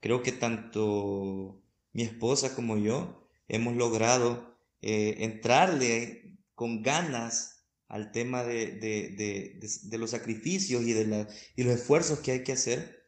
Creo 0.00 0.22
que 0.22 0.32
tanto 0.32 1.62
mi 1.92 2.02
esposa 2.02 2.54
como 2.54 2.76
yo 2.76 3.19
hemos 3.50 3.76
logrado 3.76 4.56
eh, 4.80 5.16
entrarle 5.18 6.38
con 6.54 6.82
ganas 6.82 7.66
al 7.88 8.12
tema 8.12 8.44
de, 8.44 9.58
los 9.92 10.10
sacrificios 10.10 10.84
y, 10.84 10.92
de 10.92 11.26
los 11.56 11.74
esfuerzos 11.74 12.20
que 12.20 12.30
hay 12.30 12.44
que 12.44 12.52
hacer. 12.52 13.04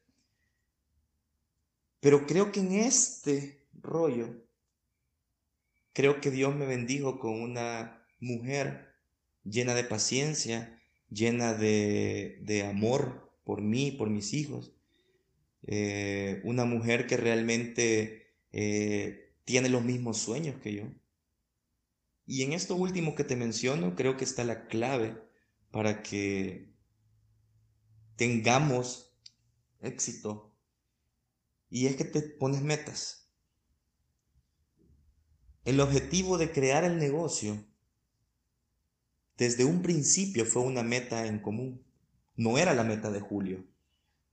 Pero 2.01 2.27
creo 2.27 2.51
que 2.51 2.61
en 2.61 2.73
este 2.73 3.65
rollo, 3.81 4.45
creo 5.93 6.21
que 6.21 6.33
Dios 6.33 6.55
me 6.57 6.67
bendijo 6.67 7.21
con 7.21 7.41
una 7.41 8.05
mujer 8.19 8.93
llena 9.45 9.75
de 9.75 9.85
paciencia, 9.85 10.81
llena 11.09 11.55
de, 11.55 12.67
amor 12.69 13.31
por 13.45 13.63
mí, 13.63 13.93
por 13.93 14.11
mis 14.11 14.35
hijos. 14.35 14.73
Eh, 15.65 16.41
una 16.43 16.65
mujer 16.65 17.07
que 17.07 17.17
realmente 17.17 18.35
eh, 18.51 19.22
tiene 19.45 19.69
los 19.69 19.83
mismos 19.83 20.19
sueños 20.19 20.61
que 20.61 20.75
yo. 20.75 20.85
Y 22.25 22.43
en 22.43 22.53
esto 22.53 22.77
último 22.77 23.15
que 23.15 23.25
te 23.25 23.37
menciono, 23.37 23.97
creo 23.97 24.17
que 24.17 24.25
está 24.25 24.45
la 24.45 24.67
clave 24.67 25.21
para 25.71 26.03
que 26.03 26.73
tengamos 28.17 29.19
éxito. 29.81 30.55
Y 31.69 31.87
es 31.87 31.97
que 31.97 32.05
te 32.05 32.23
pones 32.23 32.63
metas. 32.63 33.31
El 35.65 35.81
objetivo 35.81 36.39
de 36.39 36.53
crear 36.53 36.85
el 36.85 36.99
negocio 36.99 37.65
desde 39.37 39.65
un 39.65 39.83
principio 39.83 40.45
fue 40.45 40.63
una 40.63 40.83
meta 40.83 41.27
en 41.27 41.41
común. 41.41 41.85
No 42.37 42.59
era 42.59 42.75
la 42.75 42.85
meta 42.85 43.11
de 43.11 43.21
Julio. 43.21 43.65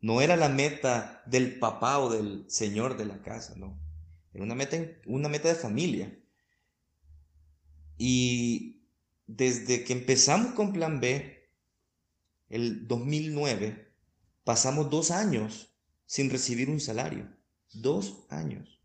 No 0.01 0.21
era 0.21 0.35
la 0.35 0.49
meta 0.49 1.23
del 1.25 1.59
papá 1.59 1.99
o 1.99 2.09
del 2.09 2.45
señor 2.49 2.97
de 2.97 3.05
la 3.05 3.21
casa, 3.21 3.55
no. 3.57 3.88
Era 4.33 4.43
una 4.43 4.55
meta, 4.55 4.77
una 5.05 5.29
meta 5.29 5.47
de 5.49 5.55
familia. 5.55 6.17
Y 7.97 8.83
desde 9.27 9.83
que 9.83 9.93
empezamos 9.93 10.53
con 10.53 10.73
Plan 10.73 10.99
B, 10.99 11.49
el 12.47 12.87
2009, 12.87 13.93
pasamos 14.43 14.89
dos 14.89 15.11
años 15.11 15.75
sin 16.05 16.29
recibir 16.29 16.69
un 16.69 16.79
salario. 16.79 17.29
Dos 17.71 18.25
años. 18.29 18.79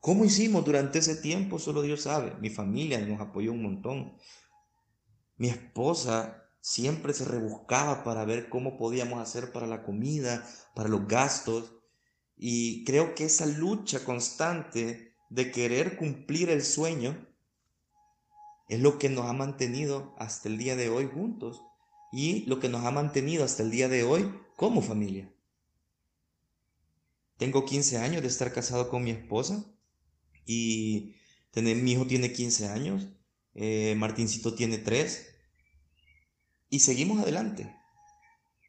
¿Cómo 0.00 0.24
hicimos 0.24 0.64
durante 0.64 0.98
ese 0.98 1.16
tiempo? 1.16 1.58
Solo 1.58 1.80
Dios 1.80 2.02
sabe. 2.02 2.34
Mi 2.40 2.50
familia 2.50 3.00
nos 3.00 3.20
apoyó 3.20 3.52
un 3.52 3.62
montón. 3.62 4.16
Mi 5.36 5.48
esposa 5.48 6.42
siempre 6.60 7.14
se 7.14 7.24
rebuscaba 7.24 8.04
para 8.04 8.24
ver 8.24 8.48
cómo 8.48 8.76
podíamos 8.76 9.20
hacer 9.20 9.52
para 9.52 9.66
la 9.66 9.84
comida, 9.84 10.44
para 10.74 10.88
los 10.88 11.06
gastos. 11.06 11.76
Y 12.36 12.84
creo 12.84 13.14
que 13.14 13.24
esa 13.24 13.46
lucha 13.46 14.04
constante 14.04 15.14
de 15.30 15.50
querer 15.50 15.96
cumplir 15.96 16.50
el 16.50 16.62
sueño 16.62 17.26
es 18.68 18.80
lo 18.80 18.98
que 18.98 19.08
nos 19.08 19.26
ha 19.26 19.32
mantenido 19.32 20.14
hasta 20.18 20.48
el 20.48 20.58
día 20.58 20.76
de 20.76 20.88
hoy 20.88 21.06
juntos 21.06 21.62
y 22.12 22.44
lo 22.46 22.60
que 22.60 22.68
nos 22.68 22.84
ha 22.84 22.90
mantenido 22.90 23.44
hasta 23.44 23.62
el 23.62 23.70
día 23.70 23.88
de 23.88 24.02
hoy 24.02 24.32
como 24.56 24.82
familia. 24.82 25.32
Tengo 27.38 27.64
15 27.64 27.98
años 27.98 28.22
de 28.22 28.28
estar 28.28 28.52
casado 28.52 28.88
con 28.88 29.02
mi 29.02 29.10
esposa 29.10 29.64
y 30.46 31.16
tener, 31.50 31.76
mi 31.76 31.92
hijo 31.92 32.06
tiene 32.06 32.32
15 32.32 32.68
años, 32.68 33.08
eh, 33.54 33.94
Martincito 33.96 34.54
tiene 34.54 34.78
3 34.78 35.34
y 36.68 36.80
seguimos 36.80 37.20
adelante, 37.20 37.74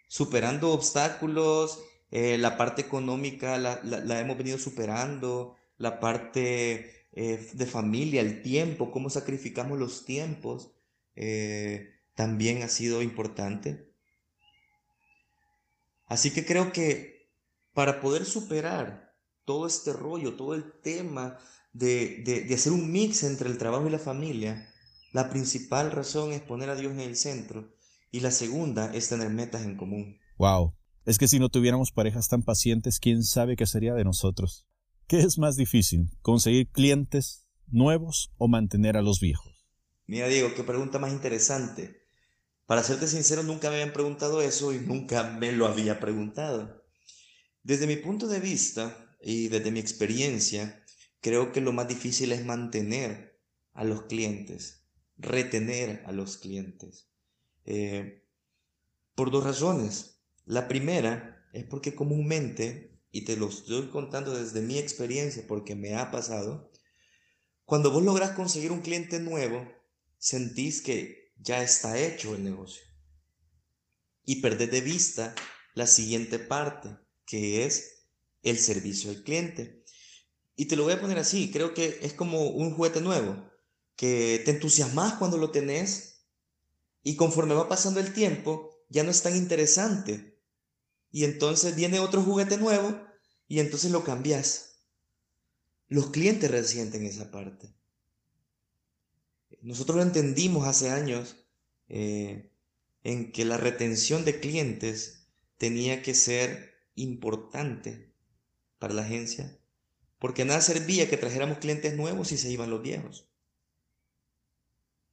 superando 0.08 0.72
obstáculos, 0.72 1.80
eh, 2.16 2.38
la 2.38 2.58
parte 2.58 2.84
económica 2.84 3.58
la, 3.58 4.20
hemos 4.20 4.38
venido 4.38 4.60
superando, 4.60 5.56
la 5.78 6.00
parte 6.00 7.08
eh, 7.12 7.50
de 7.54 7.66
familia, 7.66 8.22
el 8.22 8.44
tiempo, 8.44 8.92
cómo 8.92 9.10
sacrificamos 9.10 9.80
los 9.80 10.06
tiempos, 10.06 10.76
eh, 11.16 11.90
también 12.14 12.62
ha 12.62 12.68
sido 12.68 13.02
importante. 13.02 13.92
Así 16.06 16.30
que 16.30 16.46
creo 16.46 16.72
que 16.72 17.32
para 17.74 18.00
poder 18.00 18.26
superar 18.26 19.16
todo 19.44 19.66
este 19.66 19.92
rollo, 19.92 20.36
todo 20.36 20.54
el 20.54 20.72
tema 20.82 21.40
de, 21.72 22.22
de 22.48 22.54
hacer 22.54 22.74
un 22.74 22.92
mix 22.92 23.24
entre 23.24 23.50
el 23.50 23.58
trabajo 23.58 23.88
y 23.88 23.92
la 23.92 23.98
familia, 23.98 24.72
la 25.14 25.32
principal 25.32 25.90
razón 25.90 26.32
es 26.32 26.42
poner 26.42 26.70
a 26.70 26.76
Dios 26.76 26.92
en 26.92 27.00
el 27.00 27.16
centro 27.16 27.74
y 28.12 28.20
la 28.20 28.30
segunda 28.30 28.94
es 28.94 29.10
tener 29.10 29.32
metas 29.32 29.64
en 29.64 29.78
común. 29.78 30.20
Wow, 30.38 30.76
es 31.06 31.18
que 31.18 31.28
si 31.28 31.40
no 31.40 31.50
tuviéramos 31.50 31.92
parejas 31.92 32.28
tan 32.28 32.44
pacientes, 32.44 33.00
quién 33.00 33.24
sabe 33.24 33.56
qué 33.56 33.66
sería 33.66 33.94
de 33.94 34.04
nosotros. 34.04 34.66
¿Qué 35.08 35.20
es 35.20 35.38
más 35.38 35.56
difícil, 35.56 36.10
conseguir 36.22 36.70
clientes 36.70 37.46
nuevos 37.68 38.32
o 38.38 38.48
mantener 38.48 38.96
a 38.98 39.02
los 39.02 39.20
viejos? 39.20 39.68
Mira, 40.08 40.28
Diego, 40.28 40.54
qué 40.56 40.64
pregunta 40.64 41.00
más 41.00 41.12
interesante. 41.12 42.04
Para 42.66 42.84
serte 42.84 43.08
sincero, 43.08 43.44
nunca 43.44 43.70
me 43.70 43.76
habían 43.76 43.94
preguntado 43.94 44.42
eso 44.42 44.74
y 44.74 44.80
nunca 44.80 45.24
me 45.24 45.52
lo 45.52 45.68
había 45.68 46.00
preguntado. 46.00 46.84
Desde 47.64 47.88
mi 47.88 47.98
punto 47.98 48.28
de 48.28 48.40
vista 48.40 49.16
y 49.22 49.50
desde 49.50 49.72
mi 49.72 49.80
experiencia, 49.80 50.84
creo 51.20 51.52
que 51.52 51.62
lo 51.62 51.74
más 51.74 51.88
difícil 51.88 52.32
es 52.32 52.46
mantener 52.46 53.40
a 53.74 53.84
los 53.84 54.04
clientes, 54.04 54.86
retener 55.18 56.04
a 56.06 56.12
los 56.12 56.38
clientes. 56.38 57.10
Eh, 57.66 58.24
por 59.16 59.32
dos 59.32 59.44
razones. 59.44 60.13
La 60.46 60.68
primera 60.68 61.48
es 61.54 61.64
porque 61.66 61.96
comúnmente, 61.96 63.00
y 63.12 63.26
te 63.26 63.38
lo 63.38 63.48
estoy 63.50 63.90
contando 63.90 64.38
desde 64.38 64.62
mi 64.62 64.78
experiencia 64.78 65.46
porque 65.48 65.76
me 65.76 65.96
ha 65.96 66.12
pasado, 66.12 66.72
cuando 67.64 67.92
vos 67.92 68.04
logras 68.04 68.32
conseguir 68.32 68.72
un 68.72 68.82
cliente 68.82 69.20
nuevo, 69.20 69.66
sentís 70.18 70.82
que 70.82 71.32
ya 71.38 71.64
está 71.64 71.98
hecho 71.98 72.36
el 72.36 72.44
negocio. 72.44 72.84
Y 74.26 74.42
perdés 74.42 74.72
de 74.72 74.82
vista 74.82 75.36
la 75.76 75.88
siguiente 75.88 76.40
parte, 76.40 76.98
que 77.26 77.66
es 77.66 78.08
el 78.42 78.58
servicio 78.58 79.12
al 79.12 79.24
cliente. 79.24 79.84
Y 80.56 80.66
te 80.66 80.76
lo 80.76 80.84
voy 80.84 80.94
a 80.94 81.02
poner 81.02 81.18
así, 81.20 81.52
creo 81.52 81.74
que 81.74 82.00
es 82.02 82.14
como 82.14 82.50
un 82.50 82.74
juguete 82.76 83.02
nuevo, 83.02 83.50
que 83.96 84.42
te 84.44 84.52
entusiasmas 84.52 85.14
cuando 85.16 85.38
lo 85.38 85.52
tenés 85.52 86.26
y 87.02 87.16
conforme 87.16 87.54
va 87.54 87.70
pasando 87.70 88.00
el 88.00 88.14
tiempo 88.14 88.74
ya 88.90 89.04
no 89.04 89.12
es 89.12 89.24
tan 89.24 89.36
interesante. 89.36 90.33
Y 91.14 91.26
entonces 91.26 91.76
viene 91.76 92.00
otro 92.00 92.24
juguete 92.24 92.58
nuevo 92.58 93.00
y 93.48 93.60
entonces 93.60 93.92
lo 93.92 94.04
cambias. 94.04 94.80
Los 95.88 96.10
clientes 96.10 96.50
resienten 96.50 97.06
esa 97.06 97.30
parte. 97.30 97.72
Nosotros 99.62 99.98
lo 99.98 100.02
entendimos 100.02 100.68
hace 100.68 100.90
años 100.90 101.36
eh, 101.88 102.52
en 103.04 103.32
que 103.32 103.46
la 103.46 103.58
retención 103.58 104.26
de 104.26 104.40
clientes 104.40 105.28
tenía 105.60 106.02
que 106.02 106.16
ser 106.16 106.74
importante 106.96 108.12
para 108.80 108.96
la 108.96 109.04
agencia, 109.04 109.60
porque 110.18 110.46
nada 110.46 110.62
servía 110.62 111.08
que 111.12 111.18
trajéramos 111.18 111.60
clientes 111.60 111.96
nuevos 111.96 112.32
y 112.32 112.38
se 112.38 112.50
iban 112.50 112.72
los 112.72 112.82
viejos. 112.82 113.30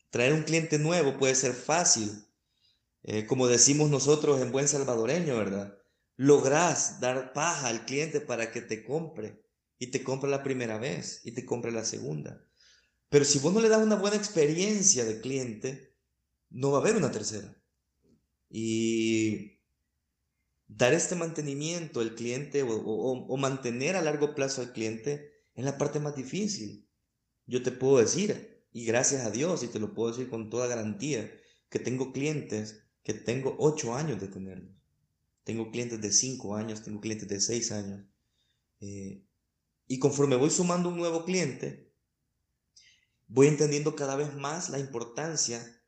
Traer 0.08 0.32
un 0.32 0.44
cliente 0.44 0.78
nuevo 0.78 1.18
puede 1.18 1.34
ser 1.34 1.52
fácil, 1.52 2.26
eh, 3.02 3.26
como 3.26 3.48
decimos 3.48 3.90
nosotros 3.90 4.40
en 4.40 4.50
buen 4.50 4.66
salvadoreño, 4.66 5.36
¿verdad? 5.36 5.79
Lográs 6.22 7.00
dar 7.00 7.32
paja 7.32 7.68
al 7.68 7.86
cliente 7.86 8.20
para 8.20 8.52
que 8.52 8.60
te 8.60 8.84
compre 8.84 9.42
y 9.78 9.86
te 9.86 10.04
compre 10.04 10.28
la 10.28 10.42
primera 10.42 10.76
vez 10.76 11.22
y 11.24 11.32
te 11.32 11.46
compre 11.46 11.72
la 11.72 11.82
segunda. 11.82 12.44
Pero 13.08 13.24
si 13.24 13.38
vos 13.38 13.54
no 13.54 13.62
le 13.62 13.70
das 13.70 13.82
una 13.82 13.96
buena 13.96 14.18
experiencia 14.18 15.06
de 15.06 15.22
cliente, 15.22 15.96
no 16.50 16.72
va 16.72 16.76
a 16.76 16.80
haber 16.82 16.96
una 16.96 17.10
tercera. 17.10 17.56
Y 18.50 19.62
dar 20.68 20.92
este 20.92 21.14
mantenimiento 21.14 22.00
al 22.00 22.14
cliente 22.14 22.66
o, 22.68 23.36
mantener 23.38 23.96
a 23.96 24.02
largo 24.02 24.34
plazo 24.34 24.60
al 24.60 24.74
cliente 24.74 25.32
es 25.54 25.64
la 25.64 25.78
parte 25.78 26.00
más 26.00 26.14
difícil. 26.14 26.86
Yo 27.46 27.62
te 27.62 27.72
puedo 27.72 27.96
decir, 27.96 28.66
y 28.72 28.84
gracias 28.84 29.24
a 29.24 29.30
Dios, 29.30 29.62
y 29.62 29.68
te 29.68 29.78
lo 29.78 29.94
puedo 29.94 30.10
decir 30.10 30.28
con 30.28 30.50
toda 30.50 30.66
garantía, 30.66 31.32
que 31.70 31.78
tengo 31.78 32.12
clientes 32.12 32.84
que 33.04 33.14
tengo 33.14 33.56
ocho 33.58 33.94
años 33.94 34.20
de 34.20 34.28
tenerlos. 34.28 34.79
Tengo 35.44 35.70
clientes 35.70 36.00
de 36.00 36.12
cinco 36.12 36.54
años, 36.54 36.82
tengo 36.82 37.00
clientes 37.00 37.28
de 37.28 37.40
seis 37.40 37.72
años. 37.72 38.06
Eh, 38.80 39.24
y 39.86 39.98
conforme 39.98 40.36
voy 40.36 40.50
sumando 40.50 40.88
un 40.88 40.96
nuevo 40.96 41.24
cliente, 41.24 41.92
voy 43.26 43.48
entendiendo 43.48 43.96
cada 43.96 44.16
vez 44.16 44.34
más 44.34 44.70
la 44.70 44.78
importancia 44.78 45.82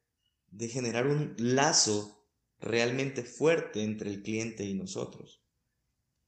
de 0.48 0.68
generar 0.68 1.06
un 1.06 1.34
lazo 1.38 2.26
realmente 2.60 3.24
fuerte 3.24 3.82
entre 3.82 4.10
el 4.10 4.22
cliente 4.22 4.64
y 4.64 4.74
nosotros. 4.74 5.42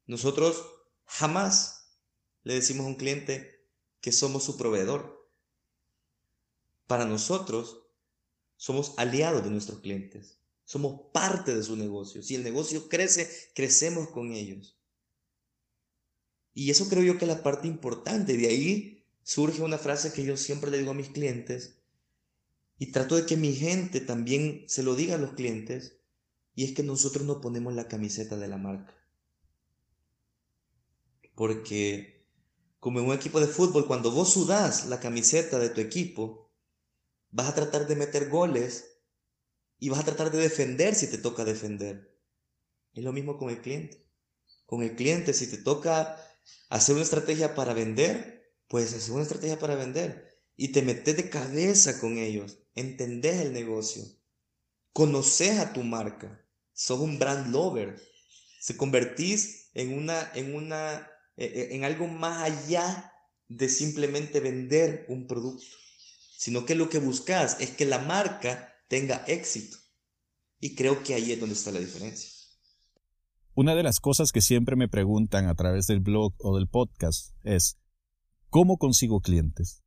Nosotros 0.06 0.64
jamás 1.04 1.98
le 2.42 2.54
decimos 2.54 2.86
a 2.86 2.88
un 2.88 2.96
cliente 2.96 3.68
que 4.00 4.12
somos 4.12 4.44
su 4.44 4.56
proveedor. 4.56 5.30
Para 6.86 7.06
nosotros 7.06 7.86
somos 8.56 8.94
aliados 8.98 9.42
de 9.44 9.50
nuestros 9.50 9.80
clientes. 9.80 10.38
Somos 10.64 11.10
parte 11.12 11.54
de 11.54 11.62
su 11.62 11.76
negocio. 11.76 12.22
Si 12.22 12.34
el 12.34 12.42
negocio 12.42 12.88
crece, 12.88 13.28
crecemos 13.54 14.08
con 14.08 14.32
ellos. 14.32 14.78
Y 16.54 16.70
eso 16.70 16.88
creo 16.88 17.02
yo 17.02 17.18
que 17.18 17.24
es 17.24 17.30
la 17.30 17.42
parte 17.42 17.68
importante. 17.68 18.36
De 18.36 18.46
ahí 18.46 19.04
surge 19.22 19.62
una 19.62 19.78
frase 19.78 20.12
que 20.12 20.24
yo 20.24 20.36
siempre 20.36 20.70
le 20.70 20.78
digo 20.78 20.92
a 20.92 20.94
mis 20.94 21.08
clientes 21.08 21.80
y 22.78 22.92
trato 22.92 23.16
de 23.16 23.26
que 23.26 23.36
mi 23.36 23.54
gente 23.54 24.00
también 24.00 24.64
se 24.68 24.82
lo 24.82 24.94
diga 24.94 25.16
a 25.16 25.18
los 25.18 25.32
clientes 25.32 25.98
y 26.54 26.64
es 26.64 26.72
que 26.72 26.82
nosotros 26.82 27.26
no 27.26 27.40
ponemos 27.40 27.74
la 27.74 27.88
camiseta 27.88 28.36
de 28.36 28.48
la 28.48 28.56
marca. 28.56 28.94
Porque 31.34 32.26
como 32.78 33.00
en 33.00 33.06
un 33.06 33.14
equipo 33.14 33.40
de 33.40 33.46
fútbol, 33.46 33.86
cuando 33.86 34.10
vos 34.10 34.32
sudás 34.32 34.86
la 34.86 35.00
camiseta 35.00 35.58
de 35.58 35.70
tu 35.70 35.80
equipo, 35.80 36.52
vas 37.30 37.48
a 37.48 37.54
tratar 37.54 37.86
de 37.86 37.96
meter 37.96 38.28
goles 38.28 38.93
y 39.84 39.90
vas 39.90 40.00
a 40.00 40.04
tratar 40.04 40.30
de 40.30 40.38
defender 40.38 40.94
si 40.94 41.08
te 41.08 41.18
toca 41.18 41.44
defender. 41.44 42.18
Es 42.94 43.04
lo 43.04 43.12
mismo 43.12 43.36
con 43.36 43.50
el 43.50 43.60
cliente. 43.60 44.02
Con 44.64 44.82
el 44.82 44.96
cliente, 44.96 45.34
si 45.34 45.46
te 45.46 45.58
toca 45.58 46.18
hacer 46.70 46.94
una 46.94 47.04
estrategia 47.04 47.54
para 47.54 47.74
vender, 47.74 48.50
pues 48.66 48.94
hacer 48.94 49.12
una 49.12 49.24
estrategia 49.24 49.58
para 49.58 49.74
vender. 49.74 50.40
Y 50.56 50.68
te 50.68 50.80
metes 50.80 51.18
de 51.18 51.28
cabeza 51.28 52.00
con 52.00 52.16
ellos, 52.16 52.60
entendés 52.74 53.42
el 53.42 53.52
negocio, 53.52 54.04
conoces 54.94 55.58
a 55.58 55.74
tu 55.74 55.82
marca, 55.82 56.42
sos 56.72 57.00
un 57.00 57.18
brand 57.18 57.52
lover, 57.52 58.00
se 58.60 58.78
convertís 58.78 59.68
en 59.74 59.92
una, 59.92 60.32
en 60.34 60.54
una, 60.54 61.10
e, 61.36 61.44
e, 61.44 61.76
en 61.76 61.84
algo 61.84 62.08
más 62.08 62.42
allá 62.42 63.12
de 63.48 63.68
simplemente 63.68 64.40
vender 64.40 65.04
un 65.10 65.26
producto, 65.26 65.76
sino 66.38 66.64
que 66.64 66.74
lo 66.74 66.88
que 66.88 67.00
buscas 67.00 67.58
es 67.60 67.68
que 67.68 67.84
la 67.84 67.98
marca 67.98 68.73
tenga 68.88 69.24
éxito. 69.26 69.76
Y 70.60 70.74
creo 70.74 71.02
que 71.02 71.14
ahí 71.14 71.32
es 71.32 71.40
donde 71.40 71.54
está 71.54 71.70
la 71.70 71.80
diferencia. 71.80 72.30
Una 73.56 73.74
de 73.74 73.84
las 73.84 74.00
cosas 74.00 74.32
que 74.32 74.40
siempre 74.40 74.74
me 74.74 74.88
preguntan 74.88 75.46
a 75.46 75.54
través 75.54 75.86
del 75.86 76.00
blog 76.00 76.34
o 76.38 76.56
del 76.56 76.66
podcast 76.66 77.36
es, 77.44 77.78
¿cómo 78.50 78.78
consigo 78.78 79.20
clientes? 79.20 79.84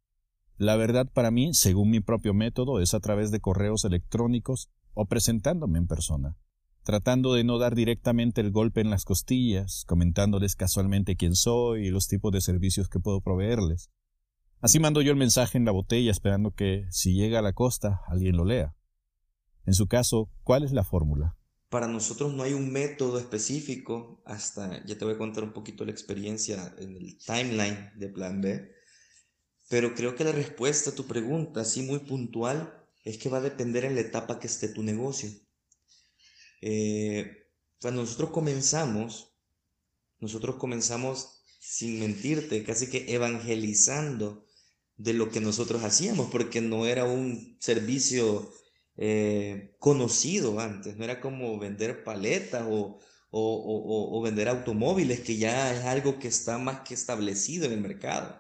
La 0.55 0.77
verdad 0.77 1.05
para 1.11 1.31
mí, 1.31 1.53
según 1.53 1.89
mi 1.89 1.99
propio 1.99 2.33
método, 2.33 2.79
es 2.79 2.93
a 2.93 3.01
través 3.01 3.29
de 3.29 3.41
correos 3.41 3.83
electrónicos 3.83 4.69
o 4.93 5.05
presentándome 5.05 5.79
en 5.79 5.87
persona, 5.87 6.37
tratando 6.83 7.33
de 7.33 7.43
no 7.43 7.59
dar 7.59 7.75
directamente 7.75 8.39
el 8.39 8.51
golpe 8.51 8.79
en 8.79 8.89
las 8.89 9.03
costillas, 9.03 9.83
comentándoles 9.85 10.55
casualmente 10.55 11.17
quién 11.17 11.35
soy 11.35 11.87
y 11.87 11.89
los 11.89 12.07
tipos 12.07 12.31
de 12.31 12.39
servicios 12.39 12.87
que 12.87 13.01
puedo 13.01 13.19
proveerles. 13.19 13.91
Así 14.61 14.79
mando 14.79 15.01
yo 15.01 15.11
el 15.11 15.17
mensaje 15.17 15.57
en 15.57 15.65
la 15.65 15.71
botella 15.71 16.09
esperando 16.09 16.51
que, 16.51 16.85
si 16.89 17.13
llega 17.13 17.39
a 17.39 17.43
la 17.43 17.51
costa, 17.51 17.99
alguien 18.07 18.37
lo 18.37 18.45
lea. 18.45 18.76
En 19.67 19.73
su 19.73 19.87
caso, 19.87 20.31
¿cuál 20.45 20.63
es 20.63 20.71
la 20.71 20.85
fórmula? 20.85 21.35
Para 21.67 21.89
nosotros 21.89 22.33
no 22.33 22.43
hay 22.43 22.53
un 22.53 22.71
método 22.71 23.19
específico, 23.19 24.21
hasta 24.23 24.81
ya 24.85 24.97
te 24.97 25.03
voy 25.03 25.15
a 25.15 25.17
contar 25.17 25.43
un 25.43 25.51
poquito 25.51 25.83
la 25.83 25.91
experiencia 25.91 26.73
en 26.79 26.95
el 26.95 27.17
timeline 27.17 27.91
de 27.97 28.07
Plan 28.07 28.39
B, 28.39 28.71
pero 29.67 29.93
creo 29.93 30.15
que 30.15 30.23
la 30.23 30.31
respuesta 30.31 30.91
a 30.91 30.95
tu 30.95 31.05
pregunta, 31.05 31.59
así 31.59 31.81
muy 31.81 31.99
puntual, 31.99 32.81
es 33.03 33.17
que 33.17 33.27
va 33.27 33.39
a 33.39 33.41
depender 33.41 33.83
en 33.83 33.95
la 33.95 34.01
etapa 34.01 34.39
que 34.39 34.47
esté 34.47 34.69
tu 34.69 34.83
negocio. 34.83 35.29
Eh, 36.61 37.49
cuando 37.81 38.03
nosotros 38.03 38.29
comenzamos, 38.29 39.33
nosotros 40.19 40.55
comenzamos, 40.55 41.43
sin 41.59 41.99
mentirte, 41.99 42.63
casi 42.63 42.89
que 42.89 43.13
evangelizando 43.13 44.45
de 44.95 45.11
lo 45.11 45.29
que 45.29 45.41
nosotros 45.41 45.83
hacíamos, 45.83 46.31
porque 46.31 46.61
no 46.61 46.85
era 46.85 47.03
un 47.03 47.57
servicio 47.59 48.53
eh, 48.99 49.75
conocido 49.79 50.59
antes, 50.59 50.97
no 50.97 51.03
era 51.03 51.21
como 51.21 51.59
vender 51.59 52.03
paletas 52.03 52.65
o, 52.67 52.99
o, 53.29 54.21
vender 54.23 54.47
automóviles, 54.49 55.19
que 55.21 55.37
ya 55.37 55.71
es 55.73 55.85
algo 55.85 56.17
que 56.17 56.27
está 56.27 56.57
más 56.57 56.81
que 56.81 56.95
establecido 56.95 57.65
en 57.65 57.73
el 57.73 57.81
mercado. 57.81 58.35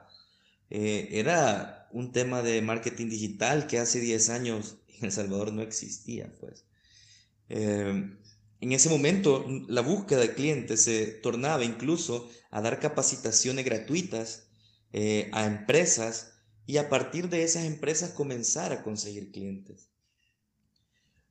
Eh, 0.69 1.09
era 1.11 1.87
un 1.91 2.11
tema 2.11 2.41
de 2.41 2.61
marketing 2.61 3.07
digital 3.09 3.67
que 3.67 3.77
hace 3.77 3.99
10 3.99 4.29
años 4.29 4.77
en 4.87 5.05
El 5.05 5.11
Salvador 5.11 5.53
no 5.53 5.61
existía, 5.61 6.33
pues. 6.39 6.65
Eh, 7.49 8.17
en 8.59 8.71
ese 8.71 8.89
momento, 8.89 9.45
la 9.67 9.81
búsqueda 9.81 10.21
de 10.21 10.33
clientes 10.33 10.81
se 10.81 11.05
tornaba 11.05 11.63
incluso 11.63 12.27
a 12.49 12.61
dar 12.61 12.79
capacitaciones 12.79 13.63
gratuitas 13.63 14.47
a 15.31 15.45
empresas 15.45 16.33
y 16.65 16.77
a 16.77 16.89
partir 16.89 17.29
de 17.29 17.43
esas 17.43 17.65
empresas 17.65 18.11
comenzar 18.11 18.71
a 18.73 18.81
conseguir 18.81 19.31
clientes. 19.31 19.91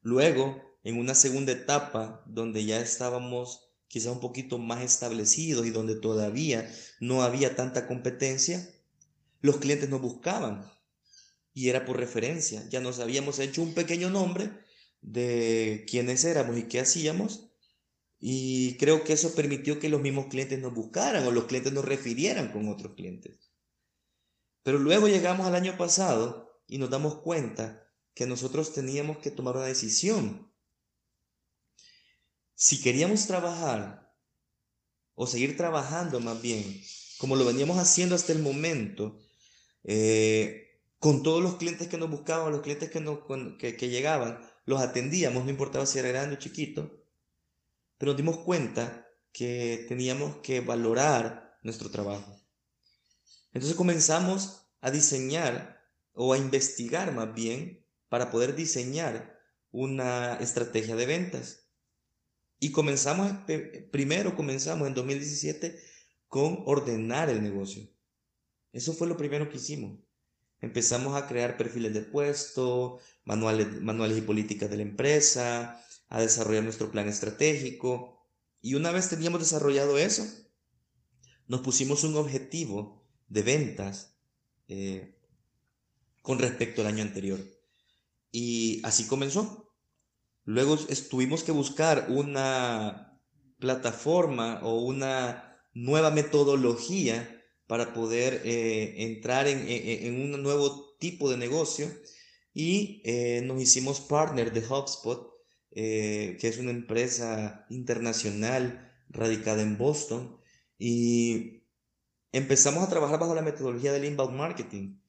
Luego, 0.06 0.62
en 0.84 1.00
una 1.00 1.16
segunda 1.16 1.50
etapa, 1.50 2.22
donde 2.26 2.64
ya 2.64 2.78
estábamos 2.78 3.72
quizá 3.88 4.12
un 4.12 4.20
poquito 4.20 4.56
más 4.56 4.84
establecidos 4.84 5.66
y 5.66 5.70
donde 5.70 5.96
todavía 5.96 6.72
no 7.00 7.22
había 7.24 7.56
tanta 7.56 7.88
competencia, 7.88 8.72
los 9.40 9.56
clientes 9.56 9.88
nos 9.88 10.00
buscaban 10.00 10.70
y 11.52 11.70
era 11.70 11.84
por 11.84 11.96
referencia. 11.96 12.64
Ya 12.68 12.78
nos 12.78 13.00
habíamos 13.00 13.40
hecho 13.40 13.62
un 13.62 13.74
pequeño 13.74 14.08
nombre 14.08 14.52
de 15.00 15.84
quiénes 15.90 16.24
éramos 16.24 16.56
y 16.56 16.68
qué 16.68 16.78
hacíamos. 16.78 17.50
Y 18.20 18.76
creo 18.76 19.02
que 19.02 19.14
eso 19.14 19.34
permitió 19.34 19.80
que 19.80 19.88
los 19.88 20.00
mismos 20.00 20.26
clientes 20.26 20.60
nos 20.60 20.72
buscaran 20.72 21.26
o 21.26 21.32
los 21.32 21.46
clientes 21.46 21.72
nos 21.72 21.84
refirieran 21.84 22.52
con 22.52 22.68
otros 22.68 22.94
clientes. 22.94 23.50
Pero 24.62 24.78
luego 24.78 25.08
llegamos 25.08 25.48
al 25.48 25.56
año 25.56 25.76
pasado 25.76 26.62
y 26.68 26.78
nos 26.78 26.90
damos 26.90 27.22
cuenta 27.22 27.85
que 28.16 28.26
nosotros 28.26 28.72
teníamos 28.72 29.18
que 29.18 29.30
tomar 29.30 29.56
una 29.56 29.66
decisión. 29.66 30.50
Si 32.54 32.80
queríamos 32.80 33.26
trabajar 33.26 34.10
o 35.14 35.26
seguir 35.26 35.58
trabajando 35.58 36.18
más 36.18 36.40
bien, 36.40 36.80
como 37.18 37.36
lo 37.36 37.44
veníamos 37.44 37.76
haciendo 37.76 38.14
hasta 38.14 38.32
el 38.32 38.38
momento, 38.38 39.18
eh, 39.84 40.80
con 40.98 41.22
todos 41.22 41.42
los 41.42 41.56
clientes 41.56 41.88
que 41.88 41.98
nos 41.98 42.08
buscaban, 42.08 42.52
los 42.52 42.62
clientes 42.62 42.90
que, 42.90 43.00
nos, 43.00 43.18
que, 43.58 43.76
que 43.76 43.90
llegaban, 43.90 44.40
los 44.64 44.80
atendíamos, 44.80 45.44
no 45.44 45.50
importaba 45.50 45.84
si 45.84 45.98
era 45.98 46.08
grande 46.08 46.36
o 46.36 46.38
chiquito, 46.38 46.90
pero 47.98 48.12
nos 48.12 48.16
dimos 48.16 48.38
cuenta 48.38 49.06
que 49.30 49.84
teníamos 49.88 50.36
que 50.38 50.60
valorar 50.60 51.58
nuestro 51.62 51.90
trabajo. 51.90 52.40
Entonces 53.52 53.76
comenzamos 53.76 54.62
a 54.80 54.90
diseñar 54.90 55.84
o 56.14 56.32
a 56.32 56.38
investigar 56.38 57.12
más 57.12 57.34
bien 57.34 57.85
para 58.08 58.30
poder 58.30 58.54
diseñar 58.54 59.38
una 59.70 60.36
estrategia 60.36 60.96
de 60.96 61.06
ventas. 61.06 61.70
Y 62.58 62.72
comenzamos, 62.72 63.32
primero 63.90 64.34
comenzamos 64.34 64.88
en 64.88 64.94
2017 64.94 65.78
con 66.28 66.62
ordenar 66.66 67.28
el 67.28 67.42
negocio. 67.42 67.88
Eso 68.72 68.92
fue 68.92 69.06
lo 69.06 69.16
primero 69.16 69.48
que 69.50 69.56
hicimos. 69.56 69.98
Empezamos 70.60 71.14
a 71.14 71.28
crear 71.28 71.56
perfiles 71.56 71.92
de 71.92 72.00
puesto, 72.00 72.98
manuales, 73.24 73.80
manuales 73.82 74.18
y 74.18 74.22
políticas 74.22 74.70
de 74.70 74.76
la 74.76 74.82
empresa, 74.82 75.82
a 76.08 76.20
desarrollar 76.20 76.62
nuestro 76.64 76.90
plan 76.90 77.08
estratégico. 77.08 78.26
Y 78.60 78.74
una 78.74 78.90
vez 78.90 79.08
teníamos 79.08 79.40
desarrollado 79.40 79.98
eso, 79.98 80.26
nos 81.46 81.60
pusimos 81.60 82.04
un 82.04 82.16
objetivo 82.16 83.06
de 83.28 83.42
ventas 83.42 84.16
eh, 84.68 85.18
con 86.22 86.38
respecto 86.38 86.80
al 86.80 86.88
año 86.88 87.02
anterior. 87.02 87.55
Y 88.30 88.80
así 88.84 89.06
comenzó. 89.06 89.72
Luego 90.44 90.76
tuvimos 91.10 91.42
que 91.42 91.52
buscar 91.52 92.06
una 92.08 93.20
plataforma 93.58 94.60
o 94.62 94.82
una 94.82 95.60
nueva 95.74 96.10
metodología 96.10 97.42
para 97.66 97.92
poder 97.92 98.42
eh, 98.44 98.94
entrar 99.04 99.48
en, 99.48 100.20
un 100.20 100.42
nuevo 100.42 100.96
tipo 100.98 101.28
de 101.30 101.36
negocio 101.36 101.88
y 102.54 103.02
eh, 103.04 103.42
nos 103.44 103.60
hicimos 103.60 104.00
partner 104.00 104.52
de 104.52 104.60
HubSpot, 104.60 105.32
eh, 105.72 106.38
que 106.40 106.48
es 106.48 106.58
una 106.58 106.70
empresa 106.70 107.66
internacional 107.68 108.94
radicada 109.08 109.62
en 109.62 109.76
Boston 109.76 110.40
y 110.78 111.64
empezamos 112.32 112.84
a 112.84 112.88
trabajar 112.88 113.18
bajo 113.18 113.34
la 113.34 113.42
metodología 113.42 113.92
del 113.92 114.04
inbound 114.04 114.36
marketing. 114.36 115.00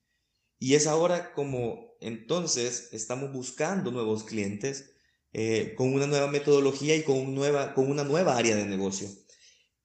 Y 0.59 0.73
es 0.73 0.87
ahora 0.87 1.33
como 1.33 1.86
entonces 2.01 2.89
estamos 2.91 3.31
buscando 3.31 3.91
nuevos 3.91 4.23
clientes 4.23 4.93
con 5.75 5.93
una 5.93 6.07
nueva 6.07 6.27
metodología 6.27 6.95
y 6.95 7.03
con, 7.03 7.35
con 7.75 7.91
una 7.91 8.03
nueva 8.03 8.37
área 8.37 8.55
de 8.55 8.65
negocio. 8.65 9.07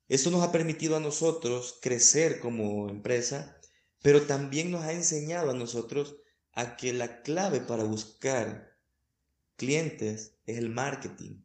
Esto 0.09 0.31
nos 0.31 0.42
ha 0.42 0.53
permitido 0.53 0.96
a 0.96 1.01
nosotros 1.01 1.79
crecer 1.81 2.40
como 2.40 2.88
empresa, 2.88 3.59
pero 4.03 4.22
también 4.22 4.70
nos 4.70 4.83
ha 4.83 4.92
enseñado 4.92 5.51
a 5.51 5.55
nosotros 5.55 6.16
a 6.53 6.77
que 6.77 6.92
la 6.92 7.22
clave 7.22 7.61
para 7.61 7.85
buscar 7.85 8.77
clientes 9.57 10.37
es 10.44 10.59
el 10.59 10.68
marketing. 10.68 11.42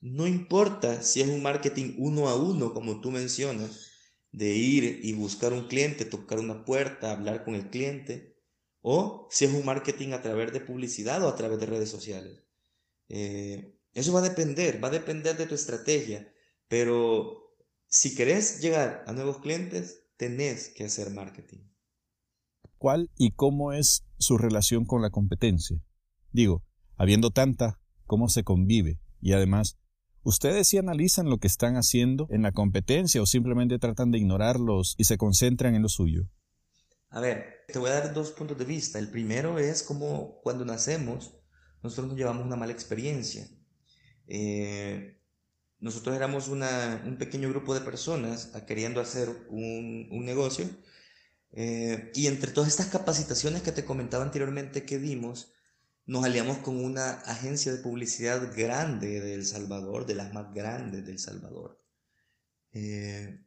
No 0.00 0.28
importa 0.28 1.02
si 1.02 1.20
es 1.20 1.28
un 1.28 1.42
marketing 1.42 1.94
uno 1.98 2.28
a 2.28 2.36
uno, 2.36 2.72
como 2.72 3.00
tú 3.00 3.10
mencionas, 3.10 3.90
de 4.30 4.54
ir 4.54 5.00
y 5.02 5.12
buscar 5.14 5.52
un 5.52 5.66
cliente, 5.66 6.04
tocar 6.04 6.38
una 6.38 6.64
puerta, 6.64 7.10
hablar 7.10 7.44
con 7.44 7.56
el 7.56 7.68
cliente, 7.70 8.37
o 8.80 9.26
si 9.30 9.44
es 9.44 9.52
un 9.52 9.64
marketing 9.64 10.12
a 10.12 10.22
través 10.22 10.52
de 10.52 10.60
publicidad 10.60 11.22
o 11.24 11.28
a 11.28 11.36
través 11.36 11.58
de 11.60 11.66
redes 11.66 11.90
sociales. 11.90 12.44
Eh, 13.08 13.78
eso 13.92 14.12
va 14.12 14.20
a 14.20 14.28
depender, 14.28 14.82
va 14.82 14.88
a 14.88 14.92
depender 14.92 15.36
de 15.36 15.46
tu 15.46 15.54
estrategia. 15.54 16.32
Pero 16.68 17.56
si 17.86 18.14
querés 18.14 18.60
llegar 18.60 19.04
a 19.06 19.12
nuevos 19.12 19.38
clientes, 19.38 20.04
tenés 20.16 20.68
que 20.68 20.84
hacer 20.84 21.10
marketing. 21.10 21.60
¿Cuál 22.76 23.10
y 23.16 23.32
cómo 23.32 23.72
es 23.72 24.04
su 24.18 24.38
relación 24.38 24.84
con 24.84 25.02
la 25.02 25.10
competencia? 25.10 25.82
Digo, 26.30 26.64
habiendo 26.96 27.30
tanta, 27.30 27.80
¿cómo 28.06 28.28
se 28.28 28.44
convive? 28.44 29.00
Y 29.20 29.32
además, 29.32 29.78
¿ustedes 30.22 30.68
sí 30.68 30.78
analizan 30.78 31.28
lo 31.28 31.38
que 31.38 31.48
están 31.48 31.76
haciendo 31.76 32.28
en 32.30 32.42
la 32.42 32.52
competencia 32.52 33.22
o 33.22 33.26
simplemente 33.26 33.78
tratan 33.78 34.10
de 34.10 34.18
ignorarlos 34.18 34.94
y 34.98 35.04
se 35.04 35.16
concentran 35.16 35.74
en 35.74 35.82
lo 35.82 35.88
suyo? 35.88 36.28
A 37.08 37.20
ver, 37.20 37.57
te 37.68 37.78
voy 37.78 37.90
a 37.90 38.00
dar 38.00 38.14
dos 38.14 38.32
puntos 38.32 38.58
de 38.58 38.64
vista. 38.64 38.98
El 38.98 39.10
primero 39.10 39.58
es 39.58 39.82
como 39.82 40.40
cuando 40.42 40.64
nacemos, 40.64 41.38
nosotros 41.82 42.08
nos 42.08 42.16
llevamos 42.16 42.46
una 42.46 42.56
mala 42.56 42.72
experiencia. 42.72 43.46
Eh, 44.26 45.20
nosotros 45.78 46.16
éramos 46.16 46.48
un 46.48 47.16
pequeño 47.18 47.50
grupo 47.50 47.74
de 47.74 47.82
personas 47.82 48.46
queriendo 48.66 49.00
hacer 49.00 49.28
un, 49.48 50.08
negocio 50.24 50.68
eh, 51.52 52.10
y 52.14 52.26
entre 52.26 52.52
todas 52.52 52.70
estas 52.70 52.88
capacitaciones 52.88 53.62
que 53.62 53.72
te 53.72 53.84
comentaba 53.84 54.24
anteriormente 54.24 54.84
que 54.84 54.98
dimos, 54.98 55.52
nos 56.06 56.24
aliamos 56.24 56.58
con 56.58 56.82
una 56.82 57.12
agencia 57.20 57.72
de 57.72 57.82
publicidad 57.82 58.50
grande 58.56 59.20
de 59.20 59.34
El 59.34 59.44
Salvador, 59.44 60.06
de 60.06 60.14
las 60.14 60.32
más 60.32 60.52
grandes 60.54 61.04
de 61.04 61.12
El 61.12 61.18
Salvador. 61.18 61.80
Eh, 62.72 63.44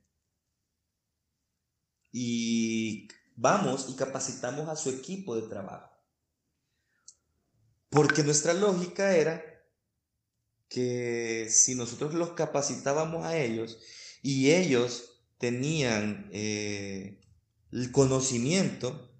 y 2.12 3.07
vamos 3.41 3.88
y 3.89 3.95
capacitamos 3.95 4.69
a 4.69 4.75
su 4.75 4.91
equipo 4.91 5.36
de 5.36 5.41
trabajo. 5.41 5.89
Porque 7.89 8.23
nuestra 8.23 8.54
lógica 8.54 9.15
era 9.17 9.43
que 10.69 11.47
si 11.49 11.75
nosotros 11.75 12.13
los 12.13 12.32
capacitábamos 12.34 13.25
a 13.25 13.36
ellos 13.36 13.80
y 14.21 14.51
ellos 14.51 15.23
tenían 15.39 16.30
eh, 16.32 17.19
el 17.71 17.91
conocimiento, 17.91 19.12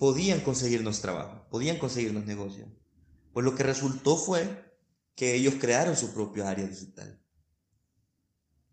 podían 0.00 0.40
conseguirnos 0.40 1.00
trabajo, 1.00 1.46
podían 1.50 1.78
conseguirnos 1.78 2.26
negocio. 2.26 2.66
Pues 3.32 3.44
lo 3.44 3.54
que 3.54 3.62
resultó 3.62 4.16
fue 4.16 4.74
que 5.14 5.34
ellos 5.34 5.54
crearon 5.60 5.96
su 5.96 6.12
propio 6.12 6.46
área 6.46 6.66
digital. 6.66 7.22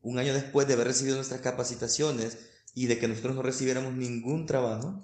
Un 0.02 0.18
año 0.18 0.34
después 0.34 0.68
de 0.68 0.74
haber 0.74 0.88
recibido 0.88 1.16
nuestras 1.18 1.42
capacitaciones 1.42 2.51
y 2.74 2.88
de 2.88 3.00
que 3.00 3.08
nosotros 3.08 3.36
no 3.36 3.42
recibiéramos 3.42 3.94
ningún 3.94 4.46
trabajo 4.46 5.02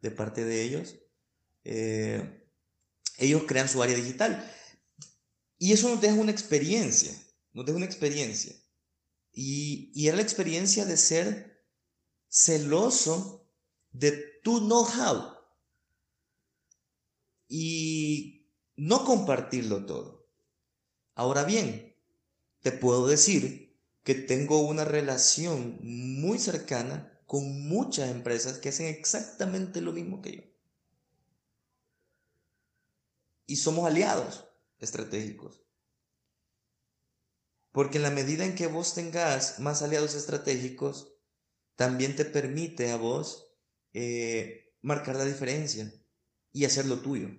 de 0.00 0.10
parte 0.10 0.44
de 0.44 0.62
ellos, 0.62 0.96
eh, 1.64 2.48
ellos 3.18 3.44
crean 3.46 3.68
su 3.68 3.82
área 3.82 3.96
digital. 3.96 4.50
Y 5.58 5.72
eso 5.72 5.88
nos 5.88 6.00
deja 6.00 6.14
una 6.14 6.32
experiencia, 6.32 7.12
nos 7.52 7.64
deja 7.64 7.76
una 7.76 7.86
experiencia. 7.86 8.54
Y, 9.32 9.92
y 9.94 10.08
era 10.08 10.16
la 10.16 10.22
experiencia 10.22 10.84
de 10.84 10.96
ser 10.96 11.64
celoso 12.28 13.48
de 13.92 14.12
tu 14.42 14.58
know-how 14.60 15.34
y 17.48 18.50
no 18.76 19.04
compartirlo 19.04 19.86
todo. 19.86 20.28
Ahora 21.14 21.44
bien, 21.44 21.96
te 22.60 22.72
puedo 22.72 23.06
decir 23.06 23.63
que 24.04 24.14
tengo 24.14 24.60
una 24.60 24.84
relación 24.84 25.78
muy 25.82 26.38
cercana 26.38 27.10
con 27.26 27.66
muchas 27.66 28.10
empresas 28.10 28.58
que 28.58 28.68
hacen 28.68 28.86
exactamente 28.86 29.80
lo 29.80 29.92
mismo 29.92 30.20
que 30.20 30.36
yo. 30.36 30.42
Y 33.46 33.56
somos 33.56 33.86
aliados 33.86 34.44
estratégicos. 34.78 35.62
Porque 37.72 37.96
en 37.96 38.04
la 38.04 38.10
medida 38.10 38.44
en 38.44 38.54
que 38.54 38.66
vos 38.66 38.94
tengas 38.94 39.58
más 39.58 39.82
aliados 39.82 40.14
estratégicos, 40.14 41.16
también 41.74 42.14
te 42.14 42.24
permite 42.24 42.92
a 42.92 42.96
vos 42.96 43.52
eh, 43.94 44.76
marcar 44.82 45.16
la 45.16 45.24
diferencia 45.24 45.92
y 46.52 46.66
hacer 46.66 46.86
lo 46.86 47.00
tuyo. 47.00 47.30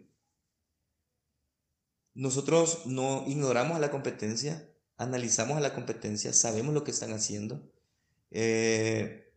Nosotros 2.16 2.86
no 2.86 3.24
ignoramos 3.28 3.78
a 3.78 3.80
la 3.80 3.92
competencia, 3.92 4.75
analizamos 4.98 5.58
a 5.58 5.62
la 5.62 5.74
competencia, 5.74 6.34
sabemos 6.34 6.74
lo 6.74 6.84
que 6.84 6.92
están 6.92 7.14
haciendo, 7.14 7.72
eh, 8.32 9.34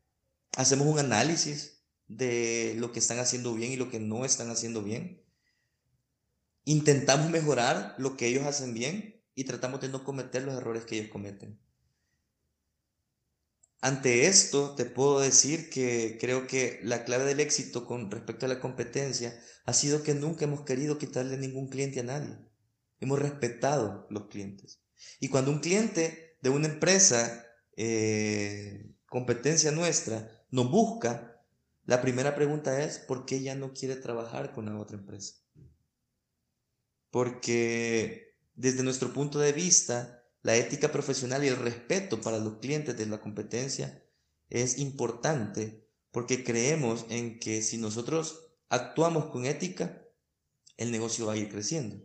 hacemos 0.57 0.87
un 0.87 0.99
análisis 0.99 1.85
de 2.07 2.75
lo 2.79 2.93
que 2.93 2.99
están 3.01 3.19
haciendo 3.19 3.55
bien 3.55 3.73
y 3.73 3.77
lo 3.77 3.91
que 3.91 4.01
no 4.01 4.25
están 4.25 4.51
haciendo 4.51 4.83
bien 4.83 5.23
intentamos 6.69 7.31
mejorar 7.31 7.95
lo 7.97 8.19
que 8.19 8.27
ellos 8.27 8.45
hacen 8.45 8.75
bien 8.75 9.25
y 9.35 9.45
tratamos 9.45 9.81
de 9.81 9.89
no 9.89 10.05
cometer 10.05 10.43
los 10.43 10.55
errores 10.55 10.85
que 10.85 10.99
ellos 10.99 11.11
cometen. 11.11 11.59
ante 13.81 14.27
esto 14.27 14.75
te 14.75 14.85
puedo 14.85 15.21
decir 15.21 15.71
que 15.71 16.19
creo 16.21 16.47
que 16.47 16.79
la 16.83 17.05
clave 17.05 17.25
del 17.25 17.41
éxito 17.41 17.87
con 17.87 18.11
respecto 18.11 18.45
a 18.45 18.51
la 18.51 18.61
competencia 18.61 19.41
ha 19.65 19.73
sido 19.73 20.03
que 20.03 20.13
nunca 20.13 20.45
hemos 20.45 20.63
querido 20.63 20.99
quitarle 20.99 21.39
ningún 21.39 21.69
cliente 21.69 22.01
a 22.01 22.03
nadie. 22.03 22.37
Hemos 23.01 23.19
respetado 23.19 24.07
los 24.11 24.27
clientes. 24.27 24.83
Y 25.21 25.29
cuando 25.29 25.51
un 25.51 25.61
cliente 25.61 26.37
de 26.43 26.51
una 26.51 26.69
empresa, 26.69 27.47
eh, 27.77 28.91
competencia 29.07 29.71
nuestra, 29.71 30.31
nos 30.51 30.71
busca, 30.71 31.43
la 31.85 32.03
primera 32.03 32.35
pregunta 32.35 32.83
es, 32.83 32.99
¿por 32.99 33.25
qué 33.25 33.43
ya 33.43 33.55
no 33.55 33.73
quiere 33.73 33.97
trabajar 33.97 34.53
con 34.53 34.67
la 34.67 34.79
otra 34.79 34.99
empresa? 34.99 35.37
Porque 37.11 38.37
desde 38.55 38.83
nuestro 38.83 39.13
punto 39.13 39.39
de 39.39 39.53
vista, 39.53 40.23
la 40.43 40.57
ética 40.57 40.93
profesional 40.93 41.45
y 41.45 41.49
el 41.49 41.57
respeto 41.57 42.21
para 42.21 42.39
los 42.39 42.59
clientes 42.59 42.97
de 42.97 43.07
la 43.07 43.21
competencia 43.21 44.05
es 44.51 44.79
importante 44.79 45.87
porque 46.11 46.45
creemos 46.45 47.07
en 47.11 47.39
que 47.39 47.63
si 47.63 47.79
nosotros 47.79 48.51
actuamos 48.69 49.27
con 49.27 49.47
ética, 49.47 50.03
el 50.77 50.91
negocio 50.91 51.27
va 51.27 51.35
a 51.35 51.37
ir 51.37 51.49
creciendo. 51.49 51.97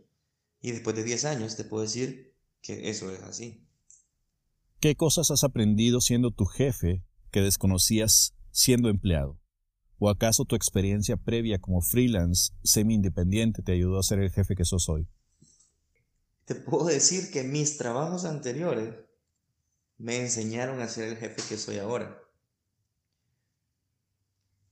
Y 0.60 0.72
después 0.72 0.96
de 0.96 1.04
10 1.04 1.24
años 1.26 1.56
te 1.56 1.64
puedo 1.64 1.82
decir 1.82 2.33
que 2.64 2.88
eso 2.88 3.12
es 3.12 3.22
así. 3.22 3.62
¿Qué 4.80 4.96
cosas 4.96 5.30
has 5.30 5.44
aprendido 5.44 6.00
siendo 6.00 6.30
tu 6.30 6.46
jefe 6.46 7.04
que 7.30 7.42
desconocías 7.42 8.34
siendo 8.50 8.88
empleado? 8.88 9.38
¿O 9.98 10.10
acaso 10.10 10.44
tu 10.44 10.56
experiencia 10.56 11.16
previa 11.16 11.58
como 11.58 11.82
freelance 11.82 12.52
semi-independiente 12.64 13.62
te 13.62 13.72
ayudó 13.72 13.98
a 13.98 14.02
ser 14.02 14.18
el 14.18 14.30
jefe 14.30 14.56
que 14.56 14.64
sos 14.64 14.88
hoy? 14.88 15.06
Te 16.46 16.54
puedo 16.54 16.86
decir 16.86 17.30
que 17.30 17.44
mis 17.44 17.76
trabajos 17.76 18.24
anteriores 18.24 18.94
me 19.98 20.20
enseñaron 20.20 20.80
a 20.80 20.88
ser 20.88 21.08
el 21.08 21.16
jefe 21.16 21.42
que 21.48 21.56
soy 21.56 21.78
ahora. 21.78 22.18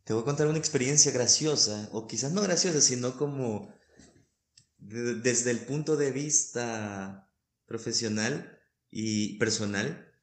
Te 0.04 0.14
voy 0.14 0.22
a 0.22 0.26
contar 0.26 0.48
una 0.48 0.58
experiencia 0.58 1.12
graciosa, 1.12 1.88
o 1.92 2.06
quizás 2.06 2.32
no 2.32 2.42
graciosa, 2.42 2.80
sino 2.80 3.16
como 3.16 3.72
desde 4.78 5.52
el 5.52 5.60
punto 5.60 5.96
de 5.96 6.10
vista 6.10 7.31
profesional 7.72 8.60
y 8.90 9.38
personal. 9.38 10.14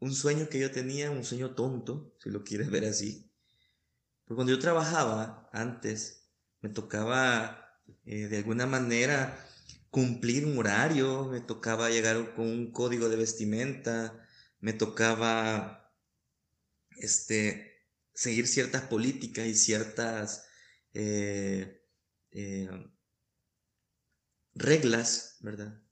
Un 0.00 0.14
sueño 0.14 0.50
que 0.50 0.60
yo 0.60 0.70
tenía, 0.70 1.10
un 1.10 1.24
sueño 1.24 1.54
tonto, 1.54 2.14
si 2.18 2.28
lo 2.28 2.44
quieres 2.44 2.68
ver 2.70 2.84
así. 2.84 3.32
Porque 4.24 4.36
cuando 4.36 4.52
yo 4.52 4.58
trabajaba 4.58 5.48
antes, 5.50 6.28
me 6.60 6.68
tocaba 6.68 7.80
eh, 8.04 8.28
de 8.28 8.36
alguna 8.36 8.66
manera 8.66 9.34
cumplir 9.88 10.44
un 10.44 10.58
horario, 10.58 11.28
me 11.30 11.40
tocaba 11.40 11.88
llegar 11.88 12.34
con 12.34 12.48
un 12.48 12.70
código 12.70 13.08
de 13.08 13.16
vestimenta, 13.16 14.26
me 14.60 14.74
tocaba 14.74 15.90
este, 16.98 17.86
seguir 18.12 18.46
ciertas 18.46 18.82
políticas 18.82 19.46
y 19.46 19.54
ciertas 19.54 20.44
eh, 20.92 21.82
eh, 22.30 22.68
reglas, 24.54 25.38
¿verdad? 25.40 25.83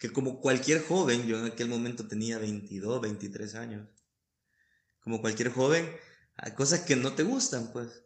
Que 0.00 0.12
como 0.12 0.40
cualquier 0.40 0.82
joven, 0.82 1.26
yo 1.28 1.38
en 1.38 1.52
aquel 1.52 1.68
momento 1.68 2.08
tenía 2.08 2.38
22, 2.38 3.00
23 3.00 3.54
años, 3.54 3.88
como 4.98 5.20
cualquier 5.20 5.52
joven, 5.52 5.88
hay 6.36 6.52
cosas 6.52 6.80
que 6.80 6.96
no 6.96 7.14
te 7.14 7.22
gustan, 7.22 7.70
pues. 7.72 8.02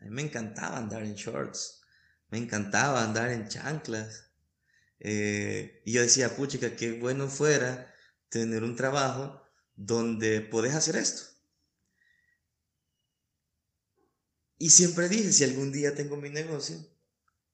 A 0.00 0.04
mí 0.04 0.10
me 0.10 0.22
encantaba 0.22 0.78
andar 0.78 1.02
en 1.02 1.14
shorts, 1.14 1.80
me 2.28 2.38
encantaba 2.38 3.02
andar 3.02 3.30
en 3.30 3.48
chanclas, 3.48 4.30
eh, 5.00 5.82
y 5.84 5.92
yo 5.92 6.02
decía, 6.02 6.36
puchica, 6.36 6.76
qué 6.76 6.92
bueno 6.92 7.28
fuera 7.28 7.92
tener 8.28 8.62
un 8.62 8.76
trabajo 8.76 9.42
donde 9.74 10.40
podés 10.40 10.74
hacer 10.74 10.96
esto. 10.96 11.22
Y 14.58 14.70
siempre 14.70 15.08
dije, 15.08 15.32
si 15.32 15.44
algún 15.44 15.72
día 15.72 15.94
tengo 15.94 16.16
mi 16.16 16.30
negocio, 16.30 16.76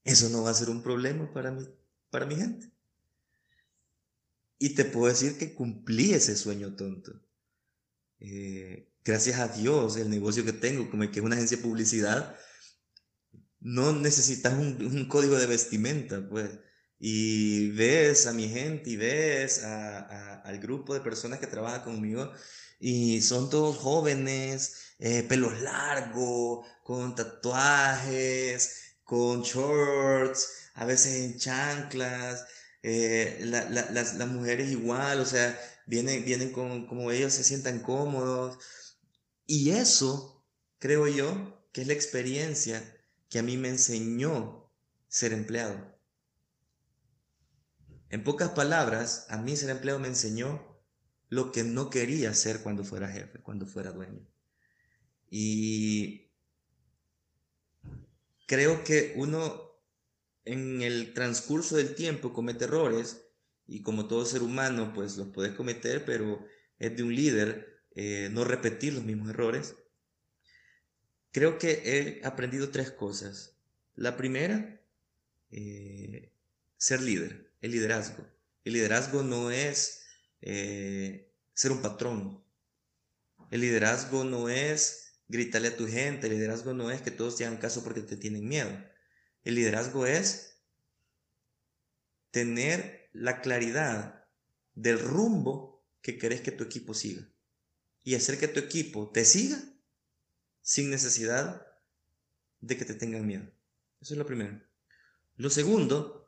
eso 0.02 0.28
no 0.30 0.42
va 0.42 0.50
a 0.50 0.54
ser 0.54 0.70
un 0.70 0.82
problema 0.82 1.32
para 1.32 1.50
mi, 1.52 1.64
para 2.10 2.26
mi 2.26 2.34
gente. 2.36 2.73
Y 4.58 4.74
te 4.74 4.84
puedo 4.84 5.08
decir 5.08 5.36
que 5.38 5.54
cumplí 5.54 6.12
ese 6.12 6.36
sueño 6.36 6.76
tonto. 6.76 7.12
Eh, 8.20 8.92
gracias 9.04 9.38
a 9.38 9.48
Dios, 9.48 9.96
el 9.96 10.10
negocio 10.10 10.44
que 10.44 10.52
tengo, 10.52 10.90
como 10.90 11.10
que 11.10 11.18
es 11.18 11.24
una 11.24 11.36
agencia 11.36 11.56
de 11.56 11.62
publicidad, 11.62 12.36
no 13.60 13.92
necesitas 13.92 14.54
un, 14.54 15.06
código 15.08 15.36
de 15.36 15.46
vestimenta, 15.46 16.26
pues 16.28 16.50
y 16.98 17.70
ves 17.70 18.26
a 18.26 18.32
mi 18.32 18.48
gente 18.48 18.90
y 18.90 18.96
ves 18.96 19.62
al 19.64 20.58
grupo 20.58 20.94
de 20.94 21.00
personas 21.00 21.38
que 21.38 21.46
trabajan 21.46 21.82
conmigo 21.82 22.30
y 22.78 23.20
son 23.20 23.50
todos 23.50 23.76
jóvenes, 23.76 24.94
eh, 24.98 25.22
pelos 25.22 25.60
largos, 25.60 26.66
con 26.82 27.14
tatuajes, 27.14 28.98
con 29.02 29.42
shorts, 29.42 30.70
a 30.74 30.84
veces 30.84 31.14
en 31.16 31.38
chanclas, 31.38 32.46
eh, 32.86 33.38
las, 33.46 34.28
mujeres 34.28 34.70
igual, 34.70 35.18
o 35.18 35.24
sea, 35.24 35.58
vienen, 35.86 36.22
vienen 36.22 36.52
con, 36.52 36.86
como 36.86 37.10
ellos 37.10 37.32
se 37.32 37.42
sientan 37.42 37.80
cómodos. 37.80 38.58
Y 39.46 39.70
eso, 39.70 40.46
creo 40.78 41.08
yo, 41.08 41.66
que 41.72 41.80
es 41.80 41.86
la 41.86 41.94
experiencia 41.94 42.84
que 43.30 43.38
a 43.38 43.42
mí 43.42 43.56
me 43.56 43.70
enseñó 43.70 44.70
ser 45.08 45.32
empleado. 45.32 45.98
En 48.10 48.22
pocas 48.22 48.50
palabras, 48.50 49.26
a 49.30 49.38
mí 49.38 49.56
ser 49.56 49.70
empleado 49.70 49.98
me 49.98 50.08
enseñó 50.08 50.78
lo 51.30 51.52
que 51.52 51.64
no 51.64 51.88
quería 51.88 52.30
hacer 52.30 52.62
cuando 52.62 52.84
fuera 52.84 53.08
jefe, 53.08 53.40
cuando 53.40 53.64
fuera 53.66 53.92
dueño. 53.92 54.28
Y 55.30 56.30
creo 58.46 58.84
que 58.84 59.14
uno 59.16 59.63
en 60.44 60.82
el 60.82 61.14
transcurso 61.14 61.76
del 61.76 61.94
tiempo 61.94 62.32
comete 62.32 62.64
errores 62.64 63.22
y 63.66 63.82
como 63.82 64.06
todo 64.06 64.26
ser 64.26 64.42
humano 64.42 64.92
pues 64.94 65.16
los 65.16 65.28
puedes 65.28 65.54
cometer, 65.54 66.04
pero 66.04 66.44
es 66.78 66.96
de 66.96 67.02
un 67.02 67.14
líder 67.14 67.82
eh, 67.94 68.28
no 68.32 68.44
repetir 68.44 68.94
los 68.94 69.04
mismos 69.04 69.30
errores. 69.30 69.76
Creo 71.32 71.58
que 71.58 71.82
he 71.84 72.26
aprendido 72.26 72.70
tres 72.70 72.90
cosas. 72.90 73.56
La 73.96 74.16
primera, 74.16 74.80
eh, 75.50 76.30
ser 76.76 77.00
líder 77.00 77.44
el 77.64 77.70
liderazgo. 77.70 78.26
El 78.62 78.74
liderazgo 78.74 79.22
no 79.22 79.50
es 79.50 80.02
eh, 80.42 81.32
ser 81.54 81.72
un 81.72 81.80
patrón. 81.80 82.44
El 83.50 83.62
liderazgo 83.62 84.22
no 84.24 84.50
es 84.50 85.14
gritarle 85.28 85.68
a 85.68 85.76
tu 85.76 85.88
gente. 85.88 86.26
El 86.26 86.34
liderazgo 86.34 86.74
no 86.74 86.90
es 86.90 87.00
que 87.00 87.10
todos 87.10 87.36
te 87.36 87.46
hagan 87.46 87.58
caso 87.58 87.82
porque 87.82 88.02
te 88.02 88.18
tienen 88.18 88.46
miedo. 88.46 88.68
El 89.44 89.54
liderazgo 89.56 90.06
es 90.06 90.58
tener 92.30 93.08
la 93.12 93.40
claridad 93.40 94.26
del 94.74 94.98
rumbo 94.98 95.86
que 96.00 96.18
querés 96.18 96.40
que 96.40 96.50
tu 96.50 96.64
equipo 96.64 96.94
siga. 96.94 97.28
Y 98.02 98.14
hacer 98.16 98.38
que 98.38 98.48
tu 98.48 98.60
equipo 98.60 99.10
te 99.10 99.24
siga 99.24 99.62
sin 100.60 100.90
necesidad 100.90 101.66
de 102.60 102.76
que 102.76 102.84
te 102.84 102.94
tengan 102.94 103.26
miedo. 103.26 103.44
Eso 104.00 104.14
es 104.14 104.18
lo 104.18 104.26
primero. 104.26 104.60
Lo 105.36 105.50
segundo 105.50 106.24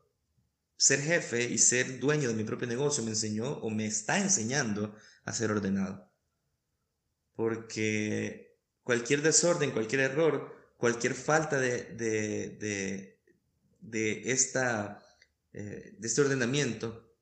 ser 0.76 1.00
jefe 1.00 1.44
y 1.44 1.58
ser 1.58 1.98
dueño 1.98 2.28
de 2.28 2.34
mi 2.34 2.44
propio 2.44 2.66
negocio 2.66 3.02
me 3.02 3.10
enseñó 3.10 3.58
o 3.58 3.70
me 3.70 3.86
está 3.86 4.18
enseñando 4.18 4.94
a 5.24 5.32
ser 5.32 5.50
ordenado. 5.50 6.10
Porque 7.34 8.58
cualquier 8.82 9.22
desorden, 9.22 9.70
cualquier 9.70 10.02
error, 10.02 10.55
cualquier 10.76 11.14
falta 11.14 11.58
de, 11.58 11.84
de, 11.94 13.18
de, 13.80 14.32
esta, 14.32 15.02
eh, 15.52 15.94
de 15.98 16.08
este 16.08 16.20
ordenamiento 16.20 17.14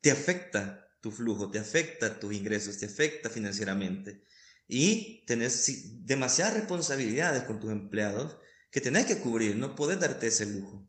te 0.00 0.10
afecta 0.10 0.88
tu 1.00 1.10
flujo, 1.10 1.50
te 1.50 1.58
afecta 1.58 2.18
tus 2.18 2.34
ingresos, 2.34 2.78
te 2.78 2.86
afecta 2.86 3.28
financieramente. 3.30 4.24
Y 4.66 5.24
tenés 5.26 6.06
demasiadas 6.06 6.54
responsabilidades 6.54 7.44
con 7.44 7.60
tus 7.60 7.70
empleados 7.70 8.38
que 8.70 8.80
tenés 8.80 9.06
que 9.06 9.18
cubrir, 9.18 9.56
no 9.56 9.74
podés 9.74 10.00
darte 10.00 10.26
ese 10.26 10.46
lujo. 10.46 10.88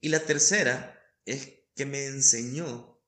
Y 0.00 0.08
la 0.08 0.20
tercera 0.20 1.00
es 1.24 1.52
que 1.74 1.86
me 1.86 2.06
enseñó 2.06 3.00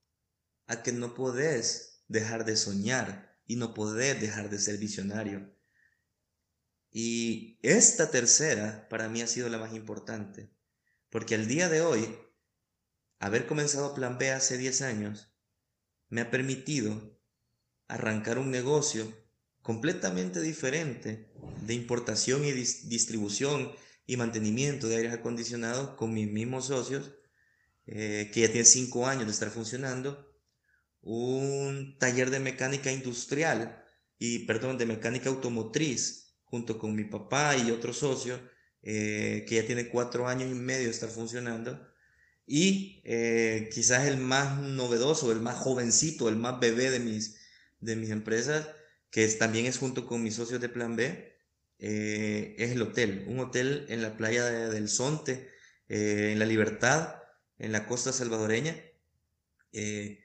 a 0.66 0.82
que 0.82 0.92
no 0.92 1.14
podés 1.14 2.02
dejar 2.08 2.44
de 2.44 2.56
soñar 2.56 3.40
y 3.46 3.56
no 3.56 3.74
podés 3.74 4.20
dejar 4.20 4.50
de 4.50 4.58
ser 4.58 4.78
visionario. 4.78 5.55
Y 6.98 7.58
esta 7.60 8.10
tercera 8.10 8.88
para 8.88 9.10
mí 9.10 9.20
ha 9.20 9.26
sido 9.26 9.50
la 9.50 9.58
más 9.58 9.74
importante, 9.74 10.48
porque 11.10 11.34
al 11.34 11.46
día 11.46 11.68
de 11.68 11.82
hoy, 11.82 12.16
haber 13.18 13.46
comenzado 13.46 13.94
Plan 13.94 14.16
B 14.16 14.30
hace 14.30 14.56
10 14.56 14.80
años, 14.80 15.30
me 16.08 16.22
ha 16.22 16.30
permitido 16.30 17.20
arrancar 17.86 18.38
un 18.38 18.50
negocio 18.50 19.14
completamente 19.60 20.40
diferente 20.40 21.30
de 21.60 21.74
importación 21.74 22.46
y 22.46 22.52
distribución 22.52 23.72
y 24.06 24.16
mantenimiento 24.16 24.88
de 24.88 24.96
aires 24.96 25.12
acondicionados 25.12 25.96
con 25.96 26.14
mis 26.14 26.32
mismos 26.32 26.68
socios, 26.68 27.12
eh, 27.84 28.30
que 28.32 28.40
ya 28.40 28.46
tienen 28.46 28.64
cinco 28.64 29.06
años 29.06 29.26
de 29.26 29.32
estar 29.32 29.50
funcionando. 29.50 30.34
un 31.02 31.98
taller 31.98 32.30
de 32.30 32.40
mecánica 32.40 32.90
industrial 32.90 33.84
y, 34.18 34.46
perdón, 34.46 34.78
de 34.78 34.86
mecánica 34.86 35.28
automotriz 35.28 36.25
junto 36.46 36.78
con 36.78 36.94
mi 36.94 37.04
papá 37.04 37.56
y 37.56 37.70
otro 37.70 37.92
socio 37.92 38.40
eh, 38.82 39.44
que 39.48 39.56
ya 39.56 39.66
tiene 39.66 39.88
cuatro 39.88 40.28
años 40.28 40.50
y 40.50 40.54
medio 40.54 40.84
de 40.84 40.90
estar 40.90 41.10
funcionando. 41.10 41.92
Y 42.46 43.02
eh, 43.04 43.68
quizás 43.74 44.06
el 44.06 44.18
más 44.18 44.60
novedoso, 44.60 45.32
el 45.32 45.40
más 45.40 45.56
jovencito, 45.56 46.28
el 46.28 46.36
más 46.36 46.60
bebé 46.60 46.90
de 46.90 47.00
mis, 47.00 47.36
de 47.80 47.96
mis 47.96 48.10
empresas, 48.10 48.68
que 49.10 49.26
también 49.28 49.66
es 49.66 49.78
junto 49.78 50.06
con 50.06 50.22
mis 50.22 50.34
socios 50.34 50.60
de 50.60 50.68
Plan 50.68 50.94
B, 50.94 51.36
eh, 51.80 52.54
es 52.58 52.70
el 52.70 52.82
hotel. 52.82 53.24
Un 53.28 53.40
hotel 53.40 53.86
en 53.88 54.02
la 54.02 54.16
playa 54.16 54.44
del 54.44 54.88
Sonte, 54.88 55.50
en 55.88 56.38
La 56.38 56.46
Libertad, 56.46 57.16
en 57.58 57.72
la 57.72 57.86
costa 57.86 58.12
salvadoreña. 58.12 58.76
¿Qué 59.72 60.22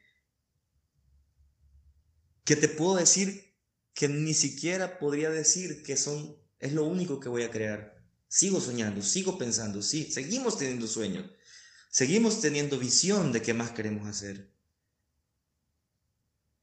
te 2.46 2.68
puedo 2.68 2.96
decir 2.96 3.51
que 3.93 4.08
ni 4.08 4.34
siquiera 4.34 4.99
podría 4.99 5.30
decir 5.30 5.84
que 5.84 5.97
son, 5.97 6.38
es 6.60 6.73
lo 6.73 6.86
único 6.86 7.19
que 7.19 7.30
voy 7.30 7.43
a 7.43 7.51
crear. 7.51 8.01
Sigo 8.27 8.62
soñando, 8.62 9.01
sigo 9.01 9.38
pensando, 9.38 9.82
sí, 9.82 10.12
seguimos 10.12 10.58
teniendo 10.58 10.88
sueños, 10.88 11.30
seguimos 11.89 12.39
teniendo 12.39 12.80
visión 12.80 13.32
de 13.32 13.41
qué 13.41 13.54
más 13.54 13.71
queremos 13.71 14.08
hacer. 14.08 14.49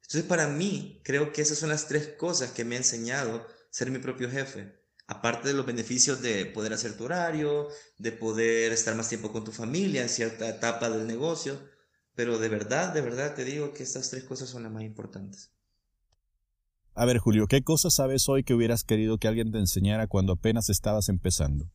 Entonces 0.03 0.25
para 0.25 0.49
mí 0.49 1.03
creo 1.05 1.33
que 1.33 1.43
esas 1.43 1.59
son 1.59 1.69
las 1.69 1.87
tres 1.87 2.15
cosas 2.17 2.53
que 2.53 2.65
me 2.65 2.77
ha 2.77 2.79
enseñado 2.79 3.47
ser 3.71 3.91
mi 3.91 3.99
propio 3.99 4.31
jefe. 4.31 4.75
Aparte 5.07 5.49
de 5.49 5.55
los 5.55 5.67
beneficios 5.67 6.23
de 6.23 6.47
poder 6.47 6.73
hacer 6.73 6.97
tu 6.97 7.05
horario, 7.05 7.69
de 7.99 8.13
poder 8.13 8.73
estar 8.73 8.95
más 8.95 9.09
tiempo 9.11 9.33
con 9.33 9.45
tu 9.45 9.53
familia 9.53 10.03
en 10.03 10.09
cierta 10.09 10.49
etapa 10.49 10.89
del 10.89 11.07
negocio, 11.07 11.61
pero 12.15 12.39
de 12.39 12.49
verdad, 12.49 12.93
de 12.95 13.03
verdad 13.03 13.35
te 13.35 13.45
digo 13.45 13.75
que 13.75 13.83
estas 13.83 14.11
tres 14.11 14.25
cosas 14.25 14.49
son 14.49 14.63
las 14.63 14.73
más 14.73 14.83
importantes. 14.83 15.53
A 17.01 17.05
ver, 17.05 17.19
Julio, 17.19 17.47
¿qué 17.47 17.63
cosas 17.63 17.95
sabes 17.95 18.29
hoy 18.29 18.43
que 18.43 18.55
hubieras 18.55 18.83
querido 18.83 19.19
que 19.19 19.29
alguien 19.29 19.53
te 19.53 19.59
enseñara 19.59 20.09
cuando 20.09 20.33
apenas 20.33 20.69
estabas 20.69 21.09
empezando? 21.09 21.71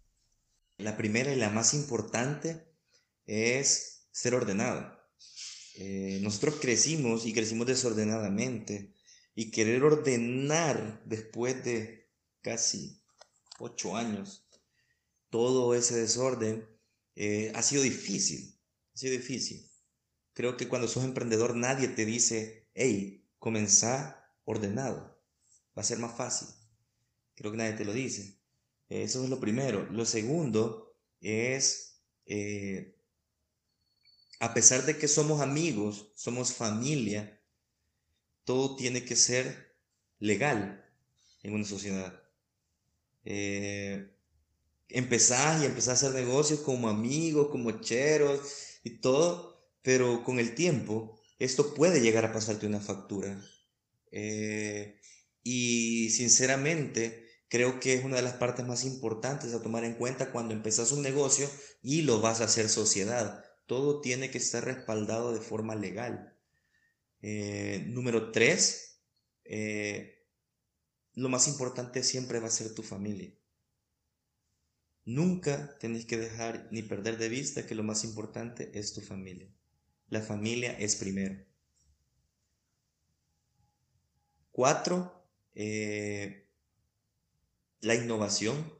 La 0.77 0.97
primera 0.97 1.31
y 1.31 1.37
la 1.37 1.49
más 1.49 1.73
importante 1.73 2.67
es 3.25 4.09
ser 4.11 4.35
ordenado. 4.35 4.99
Eh, 5.75 6.19
nosotros 6.21 6.55
crecimos 6.59 7.25
y 7.25 7.31
crecimos 7.31 7.67
desordenadamente 7.67 8.95
y 9.33 9.49
querer 9.49 9.85
ordenar 9.85 11.01
después 11.05 11.63
de 11.63 12.11
casi 12.41 13.01
ocho 13.59 13.95
años 13.95 14.45
todo 15.29 15.73
ese 15.73 15.95
desorden 15.95 16.67
eh, 17.15 17.53
ha 17.55 17.61
sido 17.61 17.81
difícil, 17.81 18.59
ha 18.93 18.97
sido 18.97 19.13
difícil. 19.13 19.71
Creo 20.33 20.57
que 20.57 20.67
cuando 20.67 20.89
sos 20.89 21.05
emprendedor 21.05 21.55
nadie 21.55 21.87
te 21.87 22.03
dice, 22.03 22.67
hey, 22.73 23.25
comenzá 23.39 24.19
ordenado 24.43 25.12
va 25.77 25.81
a 25.81 25.85
ser 25.85 25.99
más 25.99 26.15
fácil. 26.15 26.47
Creo 27.35 27.51
que 27.51 27.57
nadie 27.57 27.73
te 27.73 27.85
lo 27.85 27.93
dice. 27.93 28.39
Eso 28.89 29.23
es 29.23 29.29
lo 29.29 29.39
primero. 29.39 29.85
Lo 29.91 30.05
segundo 30.05 30.95
es, 31.19 32.01
eh, 32.25 32.95
a 34.39 34.53
pesar 34.53 34.85
de 34.85 34.97
que 34.97 35.07
somos 35.07 35.41
amigos, 35.41 36.11
somos 36.15 36.53
familia, 36.53 37.41
todo 38.43 38.75
tiene 38.75 39.03
que 39.05 39.15
ser 39.15 39.75
legal 40.19 40.85
en 41.41 41.53
una 41.53 41.65
sociedad. 41.65 42.21
Eh, 43.25 44.15
empezás 44.89 45.61
y 45.61 45.65
empezás 45.65 46.03
a 46.03 46.07
hacer 46.07 46.25
negocios 46.25 46.59
como 46.59 46.89
amigos, 46.89 47.49
como 47.49 47.81
cheros 47.81 48.79
y 48.83 48.99
todo, 48.99 49.71
pero 49.81 50.23
con 50.23 50.39
el 50.39 50.55
tiempo 50.55 51.19
esto 51.39 51.73
puede 51.73 52.01
llegar 52.01 52.25
a 52.25 52.33
pasarte 52.33 52.67
una 52.67 52.79
factura. 52.79 53.41
Eh, 54.11 54.99
y 55.43 56.09
sinceramente, 56.11 57.27
creo 57.49 57.79
que 57.79 57.93
es 57.93 58.03
una 58.03 58.15
de 58.15 58.21
las 58.21 58.35
partes 58.35 58.65
más 58.65 58.85
importantes 58.85 59.53
a 59.53 59.61
tomar 59.61 59.83
en 59.83 59.95
cuenta 59.95 60.31
cuando 60.31 60.53
empezás 60.53 60.91
un 60.91 61.03
negocio 61.03 61.49
y 61.81 62.01
lo 62.01 62.21
vas 62.21 62.41
a 62.41 62.45
hacer 62.45 62.69
sociedad. 62.69 63.43
Todo 63.65 64.01
tiene 64.01 64.31
que 64.31 64.37
estar 64.37 64.63
respaldado 64.63 65.33
de 65.33 65.41
forma 65.41 65.75
legal. 65.75 66.37
Eh, 67.21 67.83
número 67.87 68.31
tres, 68.31 69.01
eh, 69.45 70.25
lo 71.13 71.29
más 71.29 71.47
importante 71.47 72.03
siempre 72.03 72.39
va 72.39 72.47
a 72.47 72.51
ser 72.51 72.73
tu 72.73 72.83
familia. 72.83 73.33
Nunca 75.05 75.77
tenés 75.79 76.05
que 76.05 76.17
dejar 76.17 76.69
ni 76.71 76.81
perder 76.81 77.17
de 77.17 77.27
vista 77.27 77.65
que 77.65 77.75
lo 77.75 77.83
más 77.83 78.03
importante 78.05 78.71
es 78.73 78.93
tu 78.93 79.01
familia. 79.01 79.53
La 80.07 80.21
familia 80.21 80.77
es 80.79 80.95
primero. 80.95 81.45
Cuatro, 84.51 85.22
eh, 85.55 86.47
la 87.81 87.95
innovación. 87.95 88.73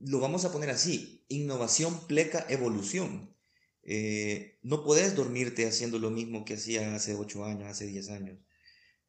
Lo 0.00 0.20
vamos 0.20 0.44
a 0.44 0.52
poner 0.52 0.70
así, 0.70 1.24
innovación 1.28 2.06
pleca 2.06 2.44
evolución. 2.48 3.34
Eh, 3.82 4.58
no 4.62 4.82
puedes 4.84 5.14
dormirte 5.14 5.66
haciendo 5.66 5.98
lo 5.98 6.10
mismo 6.10 6.44
que 6.44 6.54
hacía 6.54 6.94
hace 6.94 7.14
8 7.14 7.44
años, 7.44 7.68
hace 7.68 7.86
10 7.86 8.08
años. 8.10 8.38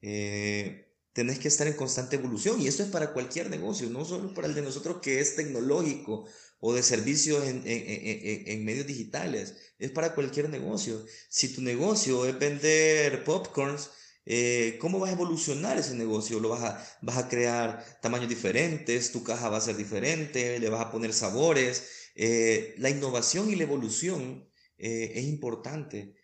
Eh, 0.02 0.92
tenés 1.14 1.40
que 1.40 1.48
estar 1.48 1.66
en 1.68 1.74
constante 1.74 2.18
evolución 2.18 2.62
y 2.62 2.68
esto 2.68 2.84
es 2.84 2.90
para 2.90 3.14
cualquier 3.14 3.50
negocio, 3.50 3.90
no 3.90 4.04
solo 4.04 4.34
para 4.34 4.48
el 4.48 4.54
de 4.54 4.62
nosotros 4.62 4.98
que 5.02 5.20
es 5.22 5.36
tecnológico 5.36 6.28
o 6.60 6.74
de 6.74 6.84
servicios 6.84 7.48
en, 7.48 7.64
en, 7.66 8.66
medios 8.66 8.86
digitales, 8.86 9.56
es 9.80 9.92
para 9.92 10.14
cualquier 10.14 10.50
negocio. 10.50 11.06
Si 11.30 11.54
tu 11.54 11.62
negocio 11.62 12.26
es 12.26 12.38
vender 12.38 13.24
popcorns, 13.24 13.90
eh, 14.26 14.78
¿Cómo 14.82 15.00
vas 15.00 15.12
a 15.12 15.14
evolucionar 15.14 15.78
ese 15.78 15.94
negocio? 15.94 16.40
¿Lo 16.40 16.50
vas 16.50 16.64
a, 16.64 16.98
vas 17.02 17.18
a 17.18 17.30
crear 17.30 17.86
tamaños 18.02 18.30
diferentes? 18.30 19.12
¿Tu 19.12 19.24
caja 19.24 19.50
va 19.50 19.58
a 19.58 19.62
ser 19.62 19.78
diferente? 19.78 20.60
¿Le 20.60 20.70
vas 20.70 20.82
a 20.82 20.92
poner 20.92 21.14
sabores? 21.14 22.10
Eh, 22.16 22.74
la 22.78 22.90
innovación 22.90 23.52
y 23.52 23.56
la 23.56 23.64
evolución 23.64 24.50
eh, 24.78 25.14
es 25.16 25.26
importante. 25.26 26.16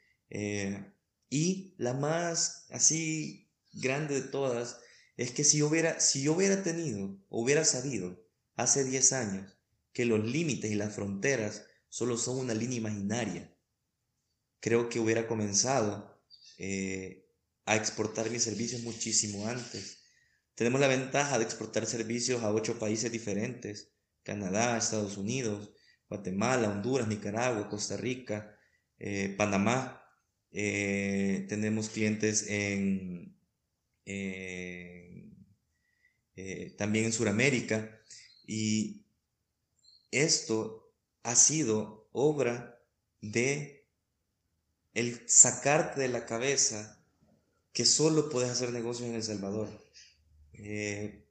y 1.29 1.75
la 1.77 1.93
más 1.93 2.65
así 2.71 3.49
grande 3.73 4.15
de 4.15 4.27
todas 4.27 4.79
es 5.17 5.31
que 5.31 5.43
si 5.43 5.59
yo 5.59 5.67
hubiera, 5.67 5.99
si 5.99 6.23
yo 6.23 6.33
hubiera 6.33 6.63
tenido, 6.63 7.17
hubiera 7.29 7.63
sabido 7.65 8.21
hace 8.55 8.83
10 8.83 9.13
años 9.13 9.57
que 9.93 10.05
los 10.05 10.23
límites 10.23 10.71
y 10.71 10.75
las 10.75 10.95
fronteras 10.95 11.65
solo 11.89 12.17
son 12.17 12.37
una 12.39 12.53
línea 12.53 12.77
imaginaria, 12.77 13.55
creo 14.59 14.89
que 14.89 14.99
hubiera 14.99 15.27
comenzado 15.27 16.21
a 17.71 17.77
exportar 17.77 18.29
mis 18.29 18.43
servicios 18.43 18.81
muchísimo 18.83 19.47
antes. 19.47 20.03
Tenemos 20.55 20.81
la 20.81 20.89
ventaja 20.89 21.37
de 21.37 21.45
exportar 21.45 21.85
servicios 21.85 22.43
a 22.43 22.51
ocho 22.51 22.77
países 22.77 23.09
diferentes, 23.09 23.93
Canadá, 24.23 24.77
Estados 24.77 25.15
Unidos, 25.15 25.71
Guatemala, 26.09 26.69
Honduras, 26.69 27.07
Nicaragua, 27.07 27.69
Costa 27.69 27.95
Rica, 27.95 28.59
eh, 28.99 29.33
Panamá. 29.37 30.03
Eh, 30.51 31.45
tenemos 31.47 31.87
clientes 31.87 32.45
en, 32.49 33.37
eh, 34.05 35.31
también 36.77 37.05
en 37.05 37.13
Sudamérica 37.13 38.01
y 38.45 39.05
esto 40.11 40.93
ha 41.23 41.35
sido 41.35 42.09
obra 42.11 42.83
de 43.21 43.87
el 44.93 45.23
sacarte 45.25 46.01
de 46.01 46.09
la 46.09 46.25
cabeza 46.25 47.00
que 47.73 47.85
solo 47.85 48.29
puedes 48.29 48.49
hacer 48.49 48.71
negocios 48.71 49.09
en 49.09 49.15
El 49.15 49.23
Salvador. 49.23 49.69
Eh, 50.53 51.25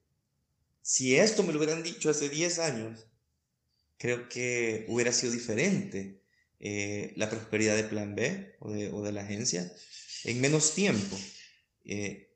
si 0.81 1.15
esto 1.15 1.43
me 1.43 1.53
lo 1.53 1.59
hubieran 1.59 1.83
dicho 1.83 2.09
hace 2.09 2.29
10 2.29 2.59
años, 2.59 3.07
creo 3.97 4.27
que 4.27 4.85
hubiera 4.87 5.13
sido 5.13 5.31
diferente 5.31 6.23
eh, 6.59 7.13
la 7.15 7.29
prosperidad 7.29 7.75
de 7.75 7.83
Plan 7.83 8.15
B 8.15 8.55
o 8.59 8.71
de, 8.71 9.11
la 9.11 9.21
agencia 9.21 9.71
en 10.23 10.41
menos 10.41 10.73
tiempo. 10.73 11.17
Eh, 11.85 12.35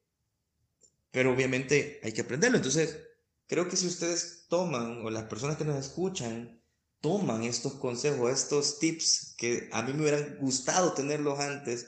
pero 1.11 1.33
obviamente 1.33 1.99
hay 2.03 2.11
que 2.11 2.21
aprenderlo. 2.21 2.57
Entonces, 2.57 2.97
creo 3.47 3.67
que 3.67 3.77
si 3.77 3.87
ustedes 3.87 4.45
toman, 4.47 5.05
o 5.05 5.09
las 5.09 5.25
personas 5.25 5.57
que 5.57 5.65
nos 5.65 5.83
escuchan, 5.83 6.61
toman 7.01 7.43
estos 7.43 7.75
consejos, 7.75 8.31
estos 8.31 8.79
tips 8.79 9.35
que 9.37 9.69
a 9.71 9.81
mí 9.83 9.93
me 9.93 10.01
hubieran 10.01 10.37
gustado 10.39 10.93
tenerlos 10.93 11.39
antes, 11.39 11.87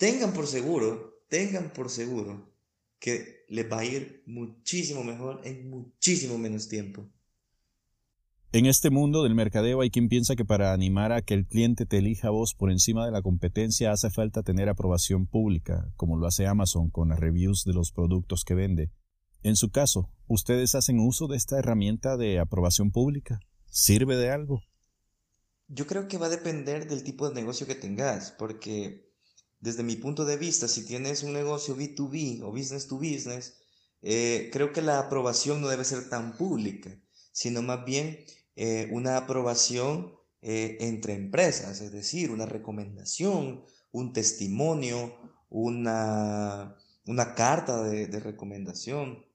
tengan 0.00 0.32
por 0.32 0.46
seguro, 0.46 1.22
tengan 1.28 1.74
por 1.74 1.90
seguro 1.90 2.50
que 2.98 3.44
les 3.48 3.70
va 3.70 3.80
a 3.80 3.84
ir 3.84 4.22
muchísimo 4.26 5.04
mejor 5.04 5.42
en 5.44 5.68
muchísimo 5.68 6.38
menos 6.38 6.68
tiempo. 6.68 7.06
En 8.52 8.64
este 8.64 8.88
mundo 8.88 9.22
del 9.22 9.34
mercadeo 9.34 9.82
hay 9.82 9.90
quien 9.90 10.08
piensa 10.08 10.36
que 10.36 10.46
para 10.46 10.72
animar 10.72 11.12
a 11.12 11.20
que 11.20 11.34
el 11.34 11.46
cliente 11.46 11.84
te 11.84 11.98
elija 11.98 12.28
a 12.28 12.30
vos 12.30 12.54
por 12.54 12.70
encima 12.70 13.04
de 13.04 13.12
la 13.12 13.20
competencia 13.20 13.92
hace 13.92 14.08
falta 14.08 14.42
tener 14.42 14.70
aprobación 14.70 15.26
pública, 15.26 15.92
como 15.96 16.16
lo 16.16 16.26
hace 16.26 16.46
Amazon 16.46 16.88
con 16.88 17.10
las 17.10 17.20
reviews 17.20 17.64
de 17.64 17.74
los 17.74 17.92
productos 17.92 18.44
que 18.44 18.54
vende. 18.54 18.90
En 19.42 19.54
su 19.54 19.70
caso, 19.70 20.10
¿ustedes 20.26 20.74
hacen 20.74 20.98
uso 20.98 21.28
de 21.28 21.36
esta 21.36 21.58
herramienta 21.58 22.16
de 22.16 22.38
aprobación 22.38 22.90
pública? 22.90 23.38
¿Sirve 23.66 24.16
de 24.16 24.30
algo? 24.30 24.62
Yo 25.68 25.86
creo 25.86 26.08
que 26.08 26.16
va 26.16 26.26
a 26.26 26.30
depender 26.30 26.88
del 26.88 27.04
tipo 27.04 27.28
de 27.28 27.34
negocio 27.34 27.66
que 27.66 27.74
tengas, 27.74 28.32
porque 28.32 29.09
desde 29.60 29.82
mi 29.82 29.96
punto 29.96 30.24
de 30.24 30.36
vista, 30.36 30.68
si 30.68 30.84
tienes 30.86 31.22
un 31.22 31.34
negocio 31.34 31.76
B2B 31.76 32.42
o 32.42 32.50
business 32.50 32.88
to 32.88 32.96
business, 32.96 33.54
eh, 34.02 34.48
creo 34.52 34.72
que 34.72 34.80
la 34.80 34.98
aprobación 34.98 35.60
no 35.60 35.68
debe 35.68 35.84
ser 35.84 36.08
tan 36.08 36.36
pública, 36.36 36.90
sino 37.32 37.60
más 37.62 37.84
bien 37.84 38.24
eh, 38.56 38.88
una 38.90 39.18
aprobación 39.18 40.14
eh, 40.40 40.78
entre 40.80 41.14
empresas, 41.14 41.82
es 41.82 41.92
decir, 41.92 42.30
una 42.30 42.46
recomendación, 42.46 43.62
un 43.92 44.12
testimonio, 44.14 45.14
una, 45.50 46.76
una 47.06 47.34
carta 47.34 47.82
de, 47.82 48.06
recomendación 48.20 49.26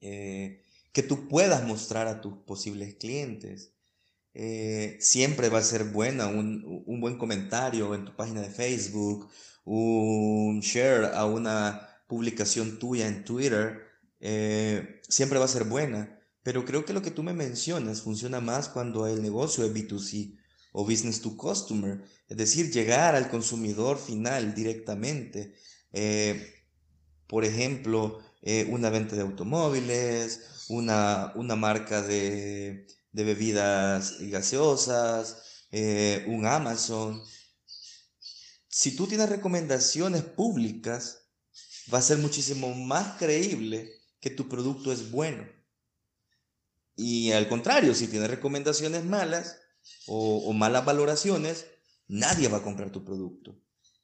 que 0.00 1.02
tú 1.08 1.28
puedas 1.28 1.64
mostrar 1.64 2.06
a 2.06 2.20
tus 2.20 2.34
posibles 2.44 2.94
clientes. 2.94 3.72
siempre 5.00 5.48
va 5.48 5.58
a 5.58 5.62
ser 5.62 5.84
buena 5.84 6.28
un, 6.28 6.84
un, 6.86 7.00
buen 7.00 7.18
comentario 7.18 7.94
en 7.94 8.04
tu 8.04 8.14
página 8.14 8.40
de 8.42 8.50
Facebook, 8.50 9.28
un 9.68 10.60
share 10.60 11.14
a 11.14 11.26
una 11.26 11.86
publicación 12.06 12.78
tuya 12.78 13.06
en 13.06 13.22
Twitter, 13.24 13.82
eh, 14.18 15.00
siempre 15.06 15.38
va 15.38 15.44
a 15.44 15.48
ser 15.48 15.64
buena. 15.64 16.18
Pero 16.42 16.64
creo 16.64 16.86
que 16.86 16.94
lo 16.94 17.02
que 17.02 17.10
tú 17.10 17.22
me 17.22 17.34
mencionas 17.34 18.00
funciona 18.00 18.40
más 18.40 18.68
cuando 18.70 19.06
el 19.06 19.20
negocio 19.22 19.64
es 19.64 19.74
B2C 19.74 20.38
o 20.72 20.84
business 20.84 21.20
to 21.20 21.36
customer, 21.36 22.02
es 22.28 22.36
decir, 22.36 22.70
llegar 22.70 23.14
al 23.14 23.28
consumidor 23.28 23.98
final 23.98 24.54
directamente. 24.54 25.54
Eh, 25.92 26.64
por 27.26 27.44
ejemplo, 27.44 28.20
eh, 28.40 28.66
una 28.70 28.88
venta 28.88 29.16
de 29.16 29.22
automóviles, 29.22 30.64
una, 30.70 31.32
una 31.34 31.56
marca 31.56 32.00
de, 32.00 32.86
de, 33.12 33.24
bebidas 33.24 34.16
gaseosas, 34.20 35.66
un 36.26 36.46
Amazon. 36.46 37.22
Si 38.68 38.94
tú 38.94 39.06
tienes 39.06 39.28
recomendaciones 39.28 40.22
públicas, 40.22 41.28
va 41.92 41.98
a 41.98 42.02
ser 42.02 42.18
muchísimo 42.18 42.74
más 42.74 43.18
creíble 43.18 43.90
que 44.20 44.30
tu 44.30 44.48
producto 44.48 44.92
es 44.92 45.10
bueno. 45.10 45.46
Y 46.96 47.32
al 47.32 47.48
contrario, 47.48 47.94
si 47.94 48.08
tienes 48.08 48.28
recomendaciones 48.28 49.04
malas 49.04 49.56
o, 50.06 50.52
malas 50.52 50.84
valoraciones, 50.84 51.66
nadie 52.08 52.48
va 52.48 52.58
a 52.58 52.62
comprar 52.62 52.90
tu 52.90 53.04
producto. 53.04 53.58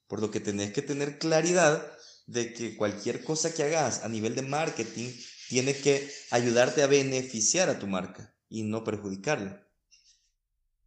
Por 0.06 0.20
lo 0.20 0.30
que 0.30 0.40
tenés 0.40 0.72
que 0.72 0.82
tener 0.82 1.18
claridad 1.18 1.84
de 2.26 2.54
que 2.54 2.76
cualquier 2.76 3.24
cosa 3.24 3.52
que 3.52 3.64
hagas 3.64 4.04
a 4.04 4.08
nivel 4.08 4.34
de 4.34 4.42
marketing 4.42 5.10
tiene 5.48 5.74
que 5.74 6.08
ayudarte 6.30 6.82
a 6.82 6.86
beneficiar 6.86 7.68
a 7.68 7.78
tu 7.78 7.86
marca 7.86 8.34
y 8.48 8.62
no 8.62 8.84
perjudicarla. 8.84 9.66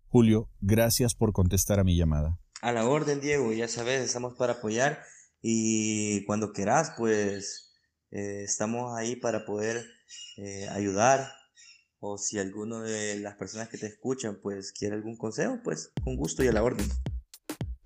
Julio, 0.07 0.49
gracias 0.61 1.13
por 1.13 1.33
contestar 1.33 1.79
a 1.79 1.83
mi 1.83 1.97
llamada. 1.97 2.39
A 2.61 2.71
la 2.71 2.87
orden, 2.87 3.21
Diego, 3.21 3.53
ya 3.53 3.67
sabes, 3.67 4.01
estamos 4.01 4.35
para 4.35 4.53
apoyar 4.53 5.03
y 5.41 6.25
cuando 6.25 6.53
quieras, 6.53 6.93
pues 6.97 7.73
eh, 8.11 8.43
estamos 8.43 8.97
ahí 8.97 9.15
para 9.15 9.45
poder 9.45 9.85
eh, 10.37 10.67
ayudar 10.69 11.31
o 11.99 12.17
si 12.17 12.39
alguno 12.39 12.81
de 12.81 13.19
las 13.19 13.35
personas 13.35 13.69
que 13.69 13.77
te 13.77 13.87
escuchan 13.87 14.39
pues 14.41 14.71
quiere 14.71 14.95
algún 14.95 15.17
consejo, 15.17 15.59
pues 15.63 15.91
con 16.03 16.15
gusto 16.15 16.43
y 16.43 16.47
a 16.47 16.51
la 16.51 16.63
orden. 16.63 16.87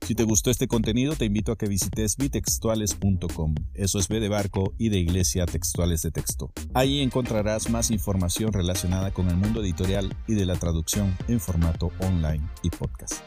Si 0.05 0.15
te 0.15 0.23
gustó 0.23 0.49
este 0.51 0.67
contenido, 0.67 1.15
te 1.15 1.25
invito 1.25 1.51
a 1.51 1.57
que 1.57 1.67
visites 1.67 2.17
bitextuales.com. 2.17 3.55
Eso 3.73 3.99
es 3.99 4.07
B 4.09 4.19
de 4.19 4.27
barco 4.27 4.73
y 4.77 4.89
de 4.89 4.97
iglesia 4.97 5.45
textuales 5.45 6.01
de 6.01 6.11
texto. 6.11 6.51
Ahí 6.73 7.01
encontrarás 7.01 7.69
más 7.69 7.91
información 7.91 8.51
relacionada 8.51 9.11
con 9.11 9.29
el 9.29 9.37
mundo 9.37 9.61
editorial 9.61 10.13
y 10.27 10.33
de 10.33 10.45
la 10.45 10.55
traducción 10.55 11.15
en 11.27 11.39
formato 11.39 11.91
online 11.99 12.45
y 12.61 12.69
podcast. 12.71 13.21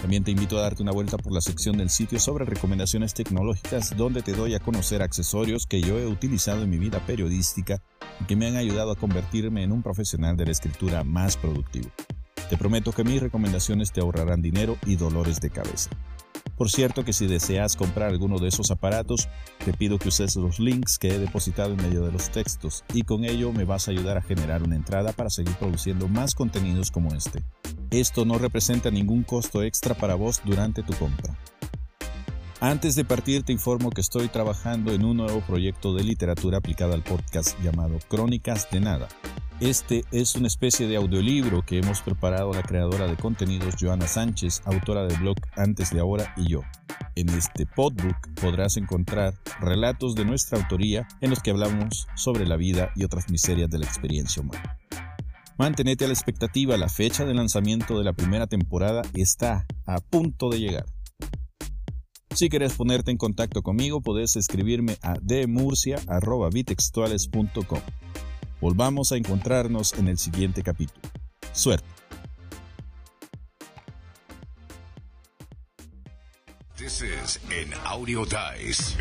También 0.00 0.22
te 0.22 0.30
invito 0.30 0.58
a 0.58 0.62
darte 0.62 0.82
una 0.82 0.92
vuelta 0.92 1.18
por 1.18 1.32
la 1.32 1.40
sección 1.40 1.76
del 1.76 1.90
sitio 1.90 2.20
sobre 2.20 2.44
recomendaciones 2.44 3.14
tecnológicas 3.14 3.96
donde 3.96 4.22
te 4.22 4.32
doy 4.32 4.54
a 4.54 4.60
conocer 4.60 5.02
accesorios 5.02 5.66
que 5.66 5.80
yo 5.80 5.98
he 5.98 6.06
utilizado 6.06 6.62
en 6.62 6.70
mi 6.70 6.78
vida 6.78 7.04
periodística 7.04 7.82
y 8.20 8.24
que 8.24 8.36
me 8.36 8.46
han 8.46 8.56
ayudado 8.56 8.92
a 8.92 8.96
convertirme 8.96 9.64
en 9.64 9.72
un 9.72 9.82
profesional 9.82 10.36
de 10.36 10.46
la 10.46 10.52
escritura 10.52 11.02
más 11.02 11.36
productivo. 11.36 11.90
Te 12.48 12.56
prometo 12.56 12.92
que 12.92 13.04
mis 13.04 13.20
recomendaciones 13.20 13.92
te 13.92 14.00
ahorrarán 14.00 14.40
dinero 14.40 14.78
y 14.86 14.96
dolores 14.96 15.40
de 15.40 15.50
cabeza. 15.50 15.90
Por 16.56 16.70
cierto 16.70 17.04
que 17.04 17.12
si 17.12 17.26
deseas 17.26 17.76
comprar 17.76 18.08
alguno 18.08 18.38
de 18.38 18.48
esos 18.48 18.70
aparatos, 18.70 19.28
te 19.64 19.72
pido 19.72 19.98
que 19.98 20.08
uses 20.08 20.34
los 20.36 20.58
links 20.58 20.98
que 20.98 21.08
he 21.08 21.18
depositado 21.18 21.72
en 21.72 21.76
medio 21.76 22.02
de 22.02 22.12
los 22.12 22.30
textos 22.30 22.84
y 22.94 23.02
con 23.02 23.24
ello 23.24 23.52
me 23.52 23.64
vas 23.64 23.86
a 23.86 23.90
ayudar 23.90 24.16
a 24.16 24.22
generar 24.22 24.62
una 24.62 24.76
entrada 24.76 25.12
para 25.12 25.30
seguir 25.30 25.54
produciendo 25.56 26.08
más 26.08 26.34
contenidos 26.34 26.90
como 26.90 27.14
este. 27.14 27.42
Esto 27.90 28.26
no 28.26 28.38
representa 28.38 28.90
ningún 28.90 29.22
costo 29.22 29.62
extra 29.62 29.94
para 29.94 30.14
vos 30.14 30.42
durante 30.44 30.82
tu 30.82 30.92
compra. 30.94 31.38
Antes 32.60 32.96
de 32.96 33.04
partir 33.04 33.44
te 33.44 33.52
informo 33.52 33.90
que 33.90 34.00
estoy 34.00 34.28
trabajando 34.28 34.92
en 34.92 35.04
un 35.04 35.16
nuevo 35.16 35.40
proyecto 35.40 35.94
de 35.94 36.04
literatura 36.04 36.58
aplicada 36.58 36.94
al 36.94 37.02
podcast 37.02 37.58
llamado 37.62 37.98
Crónicas 38.08 38.68
de 38.70 38.80
Nada. 38.80 39.08
Este 39.60 40.04
es 40.12 40.34
una 40.34 40.48
especie 40.48 40.86
de 40.86 40.96
audiolibro 40.96 41.64
que 41.64 41.78
hemos 41.78 42.02
preparado 42.02 42.52
la 42.52 42.62
creadora 42.62 43.06
de 43.06 43.16
contenidos 43.16 43.76
Joana 43.80 44.06
Sánchez, 44.06 44.62
autora 44.66 45.06
del 45.06 45.18
blog 45.18 45.36
Antes 45.56 45.90
de 45.90 46.00
Ahora 46.00 46.34
y 46.36 46.48
yo. 46.48 46.60
En 47.14 47.30
este 47.30 47.64
podbook 47.64 48.16
podrás 48.40 48.76
encontrar 48.76 49.34
relatos 49.60 50.14
de 50.14 50.24
nuestra 50.24 50.58
autoría 50.58 51.08
en 51.20 51.30
los 51.30 51.40
que 51.40 51.50
hablamos 51.50 52.06
sobre 52.16 52.46
la 52.46 52.56
vida 52.56 52.90
y 52.96 53.04
otras 53.04 53.30
miserias 53.30 53.70
de 53.70 53.78
la 53.78 53.86
experiencia 53.86 54.42
humana. 54.42 54.78
Mantenete 55.58 56.04
a 56.04 56.06
la 56.06 56.14
expectativa, 56.14 56.76
la 56.76 56.88
fecha 56.88 57.24
de 57.24 57.34
lanzamiento 57.34 57.98
de 57.98 58.04
la 58.04 58.12
primera 58.12 58.46
temporada 58.46 59.02
está 59.14 59.66
a 59.86 59.98
punto 59.98 60.50
de 60.50 60.60
llegar. 60.60 60.86
Si 62.32 62.48
quieres 62.48 62.74
ponerte 62.74 63.10
en 63.10 63.16
contacto 63.16 63.62
conmigo, 63.62 64.00
puedes 64.00 64.36
escribirme 64.36 64.96
a 65.02 65.16
demurcia.bitextuales.com. 65.20 67.80
Volvamos 68.60 69.10
a 69.10 69.16
encontrarnos 69.16 69.94
en 69.94 70.06
el 70.06 70.18
siguiente 70.18 70.62
capítulo. 70.62 71.02
Suerte. 71.52 71.88
This 76.76 77.02
is 77.02 77.40
an 77.50 77.74
Audio 77.84 78.24
Dice. 78.24 78.96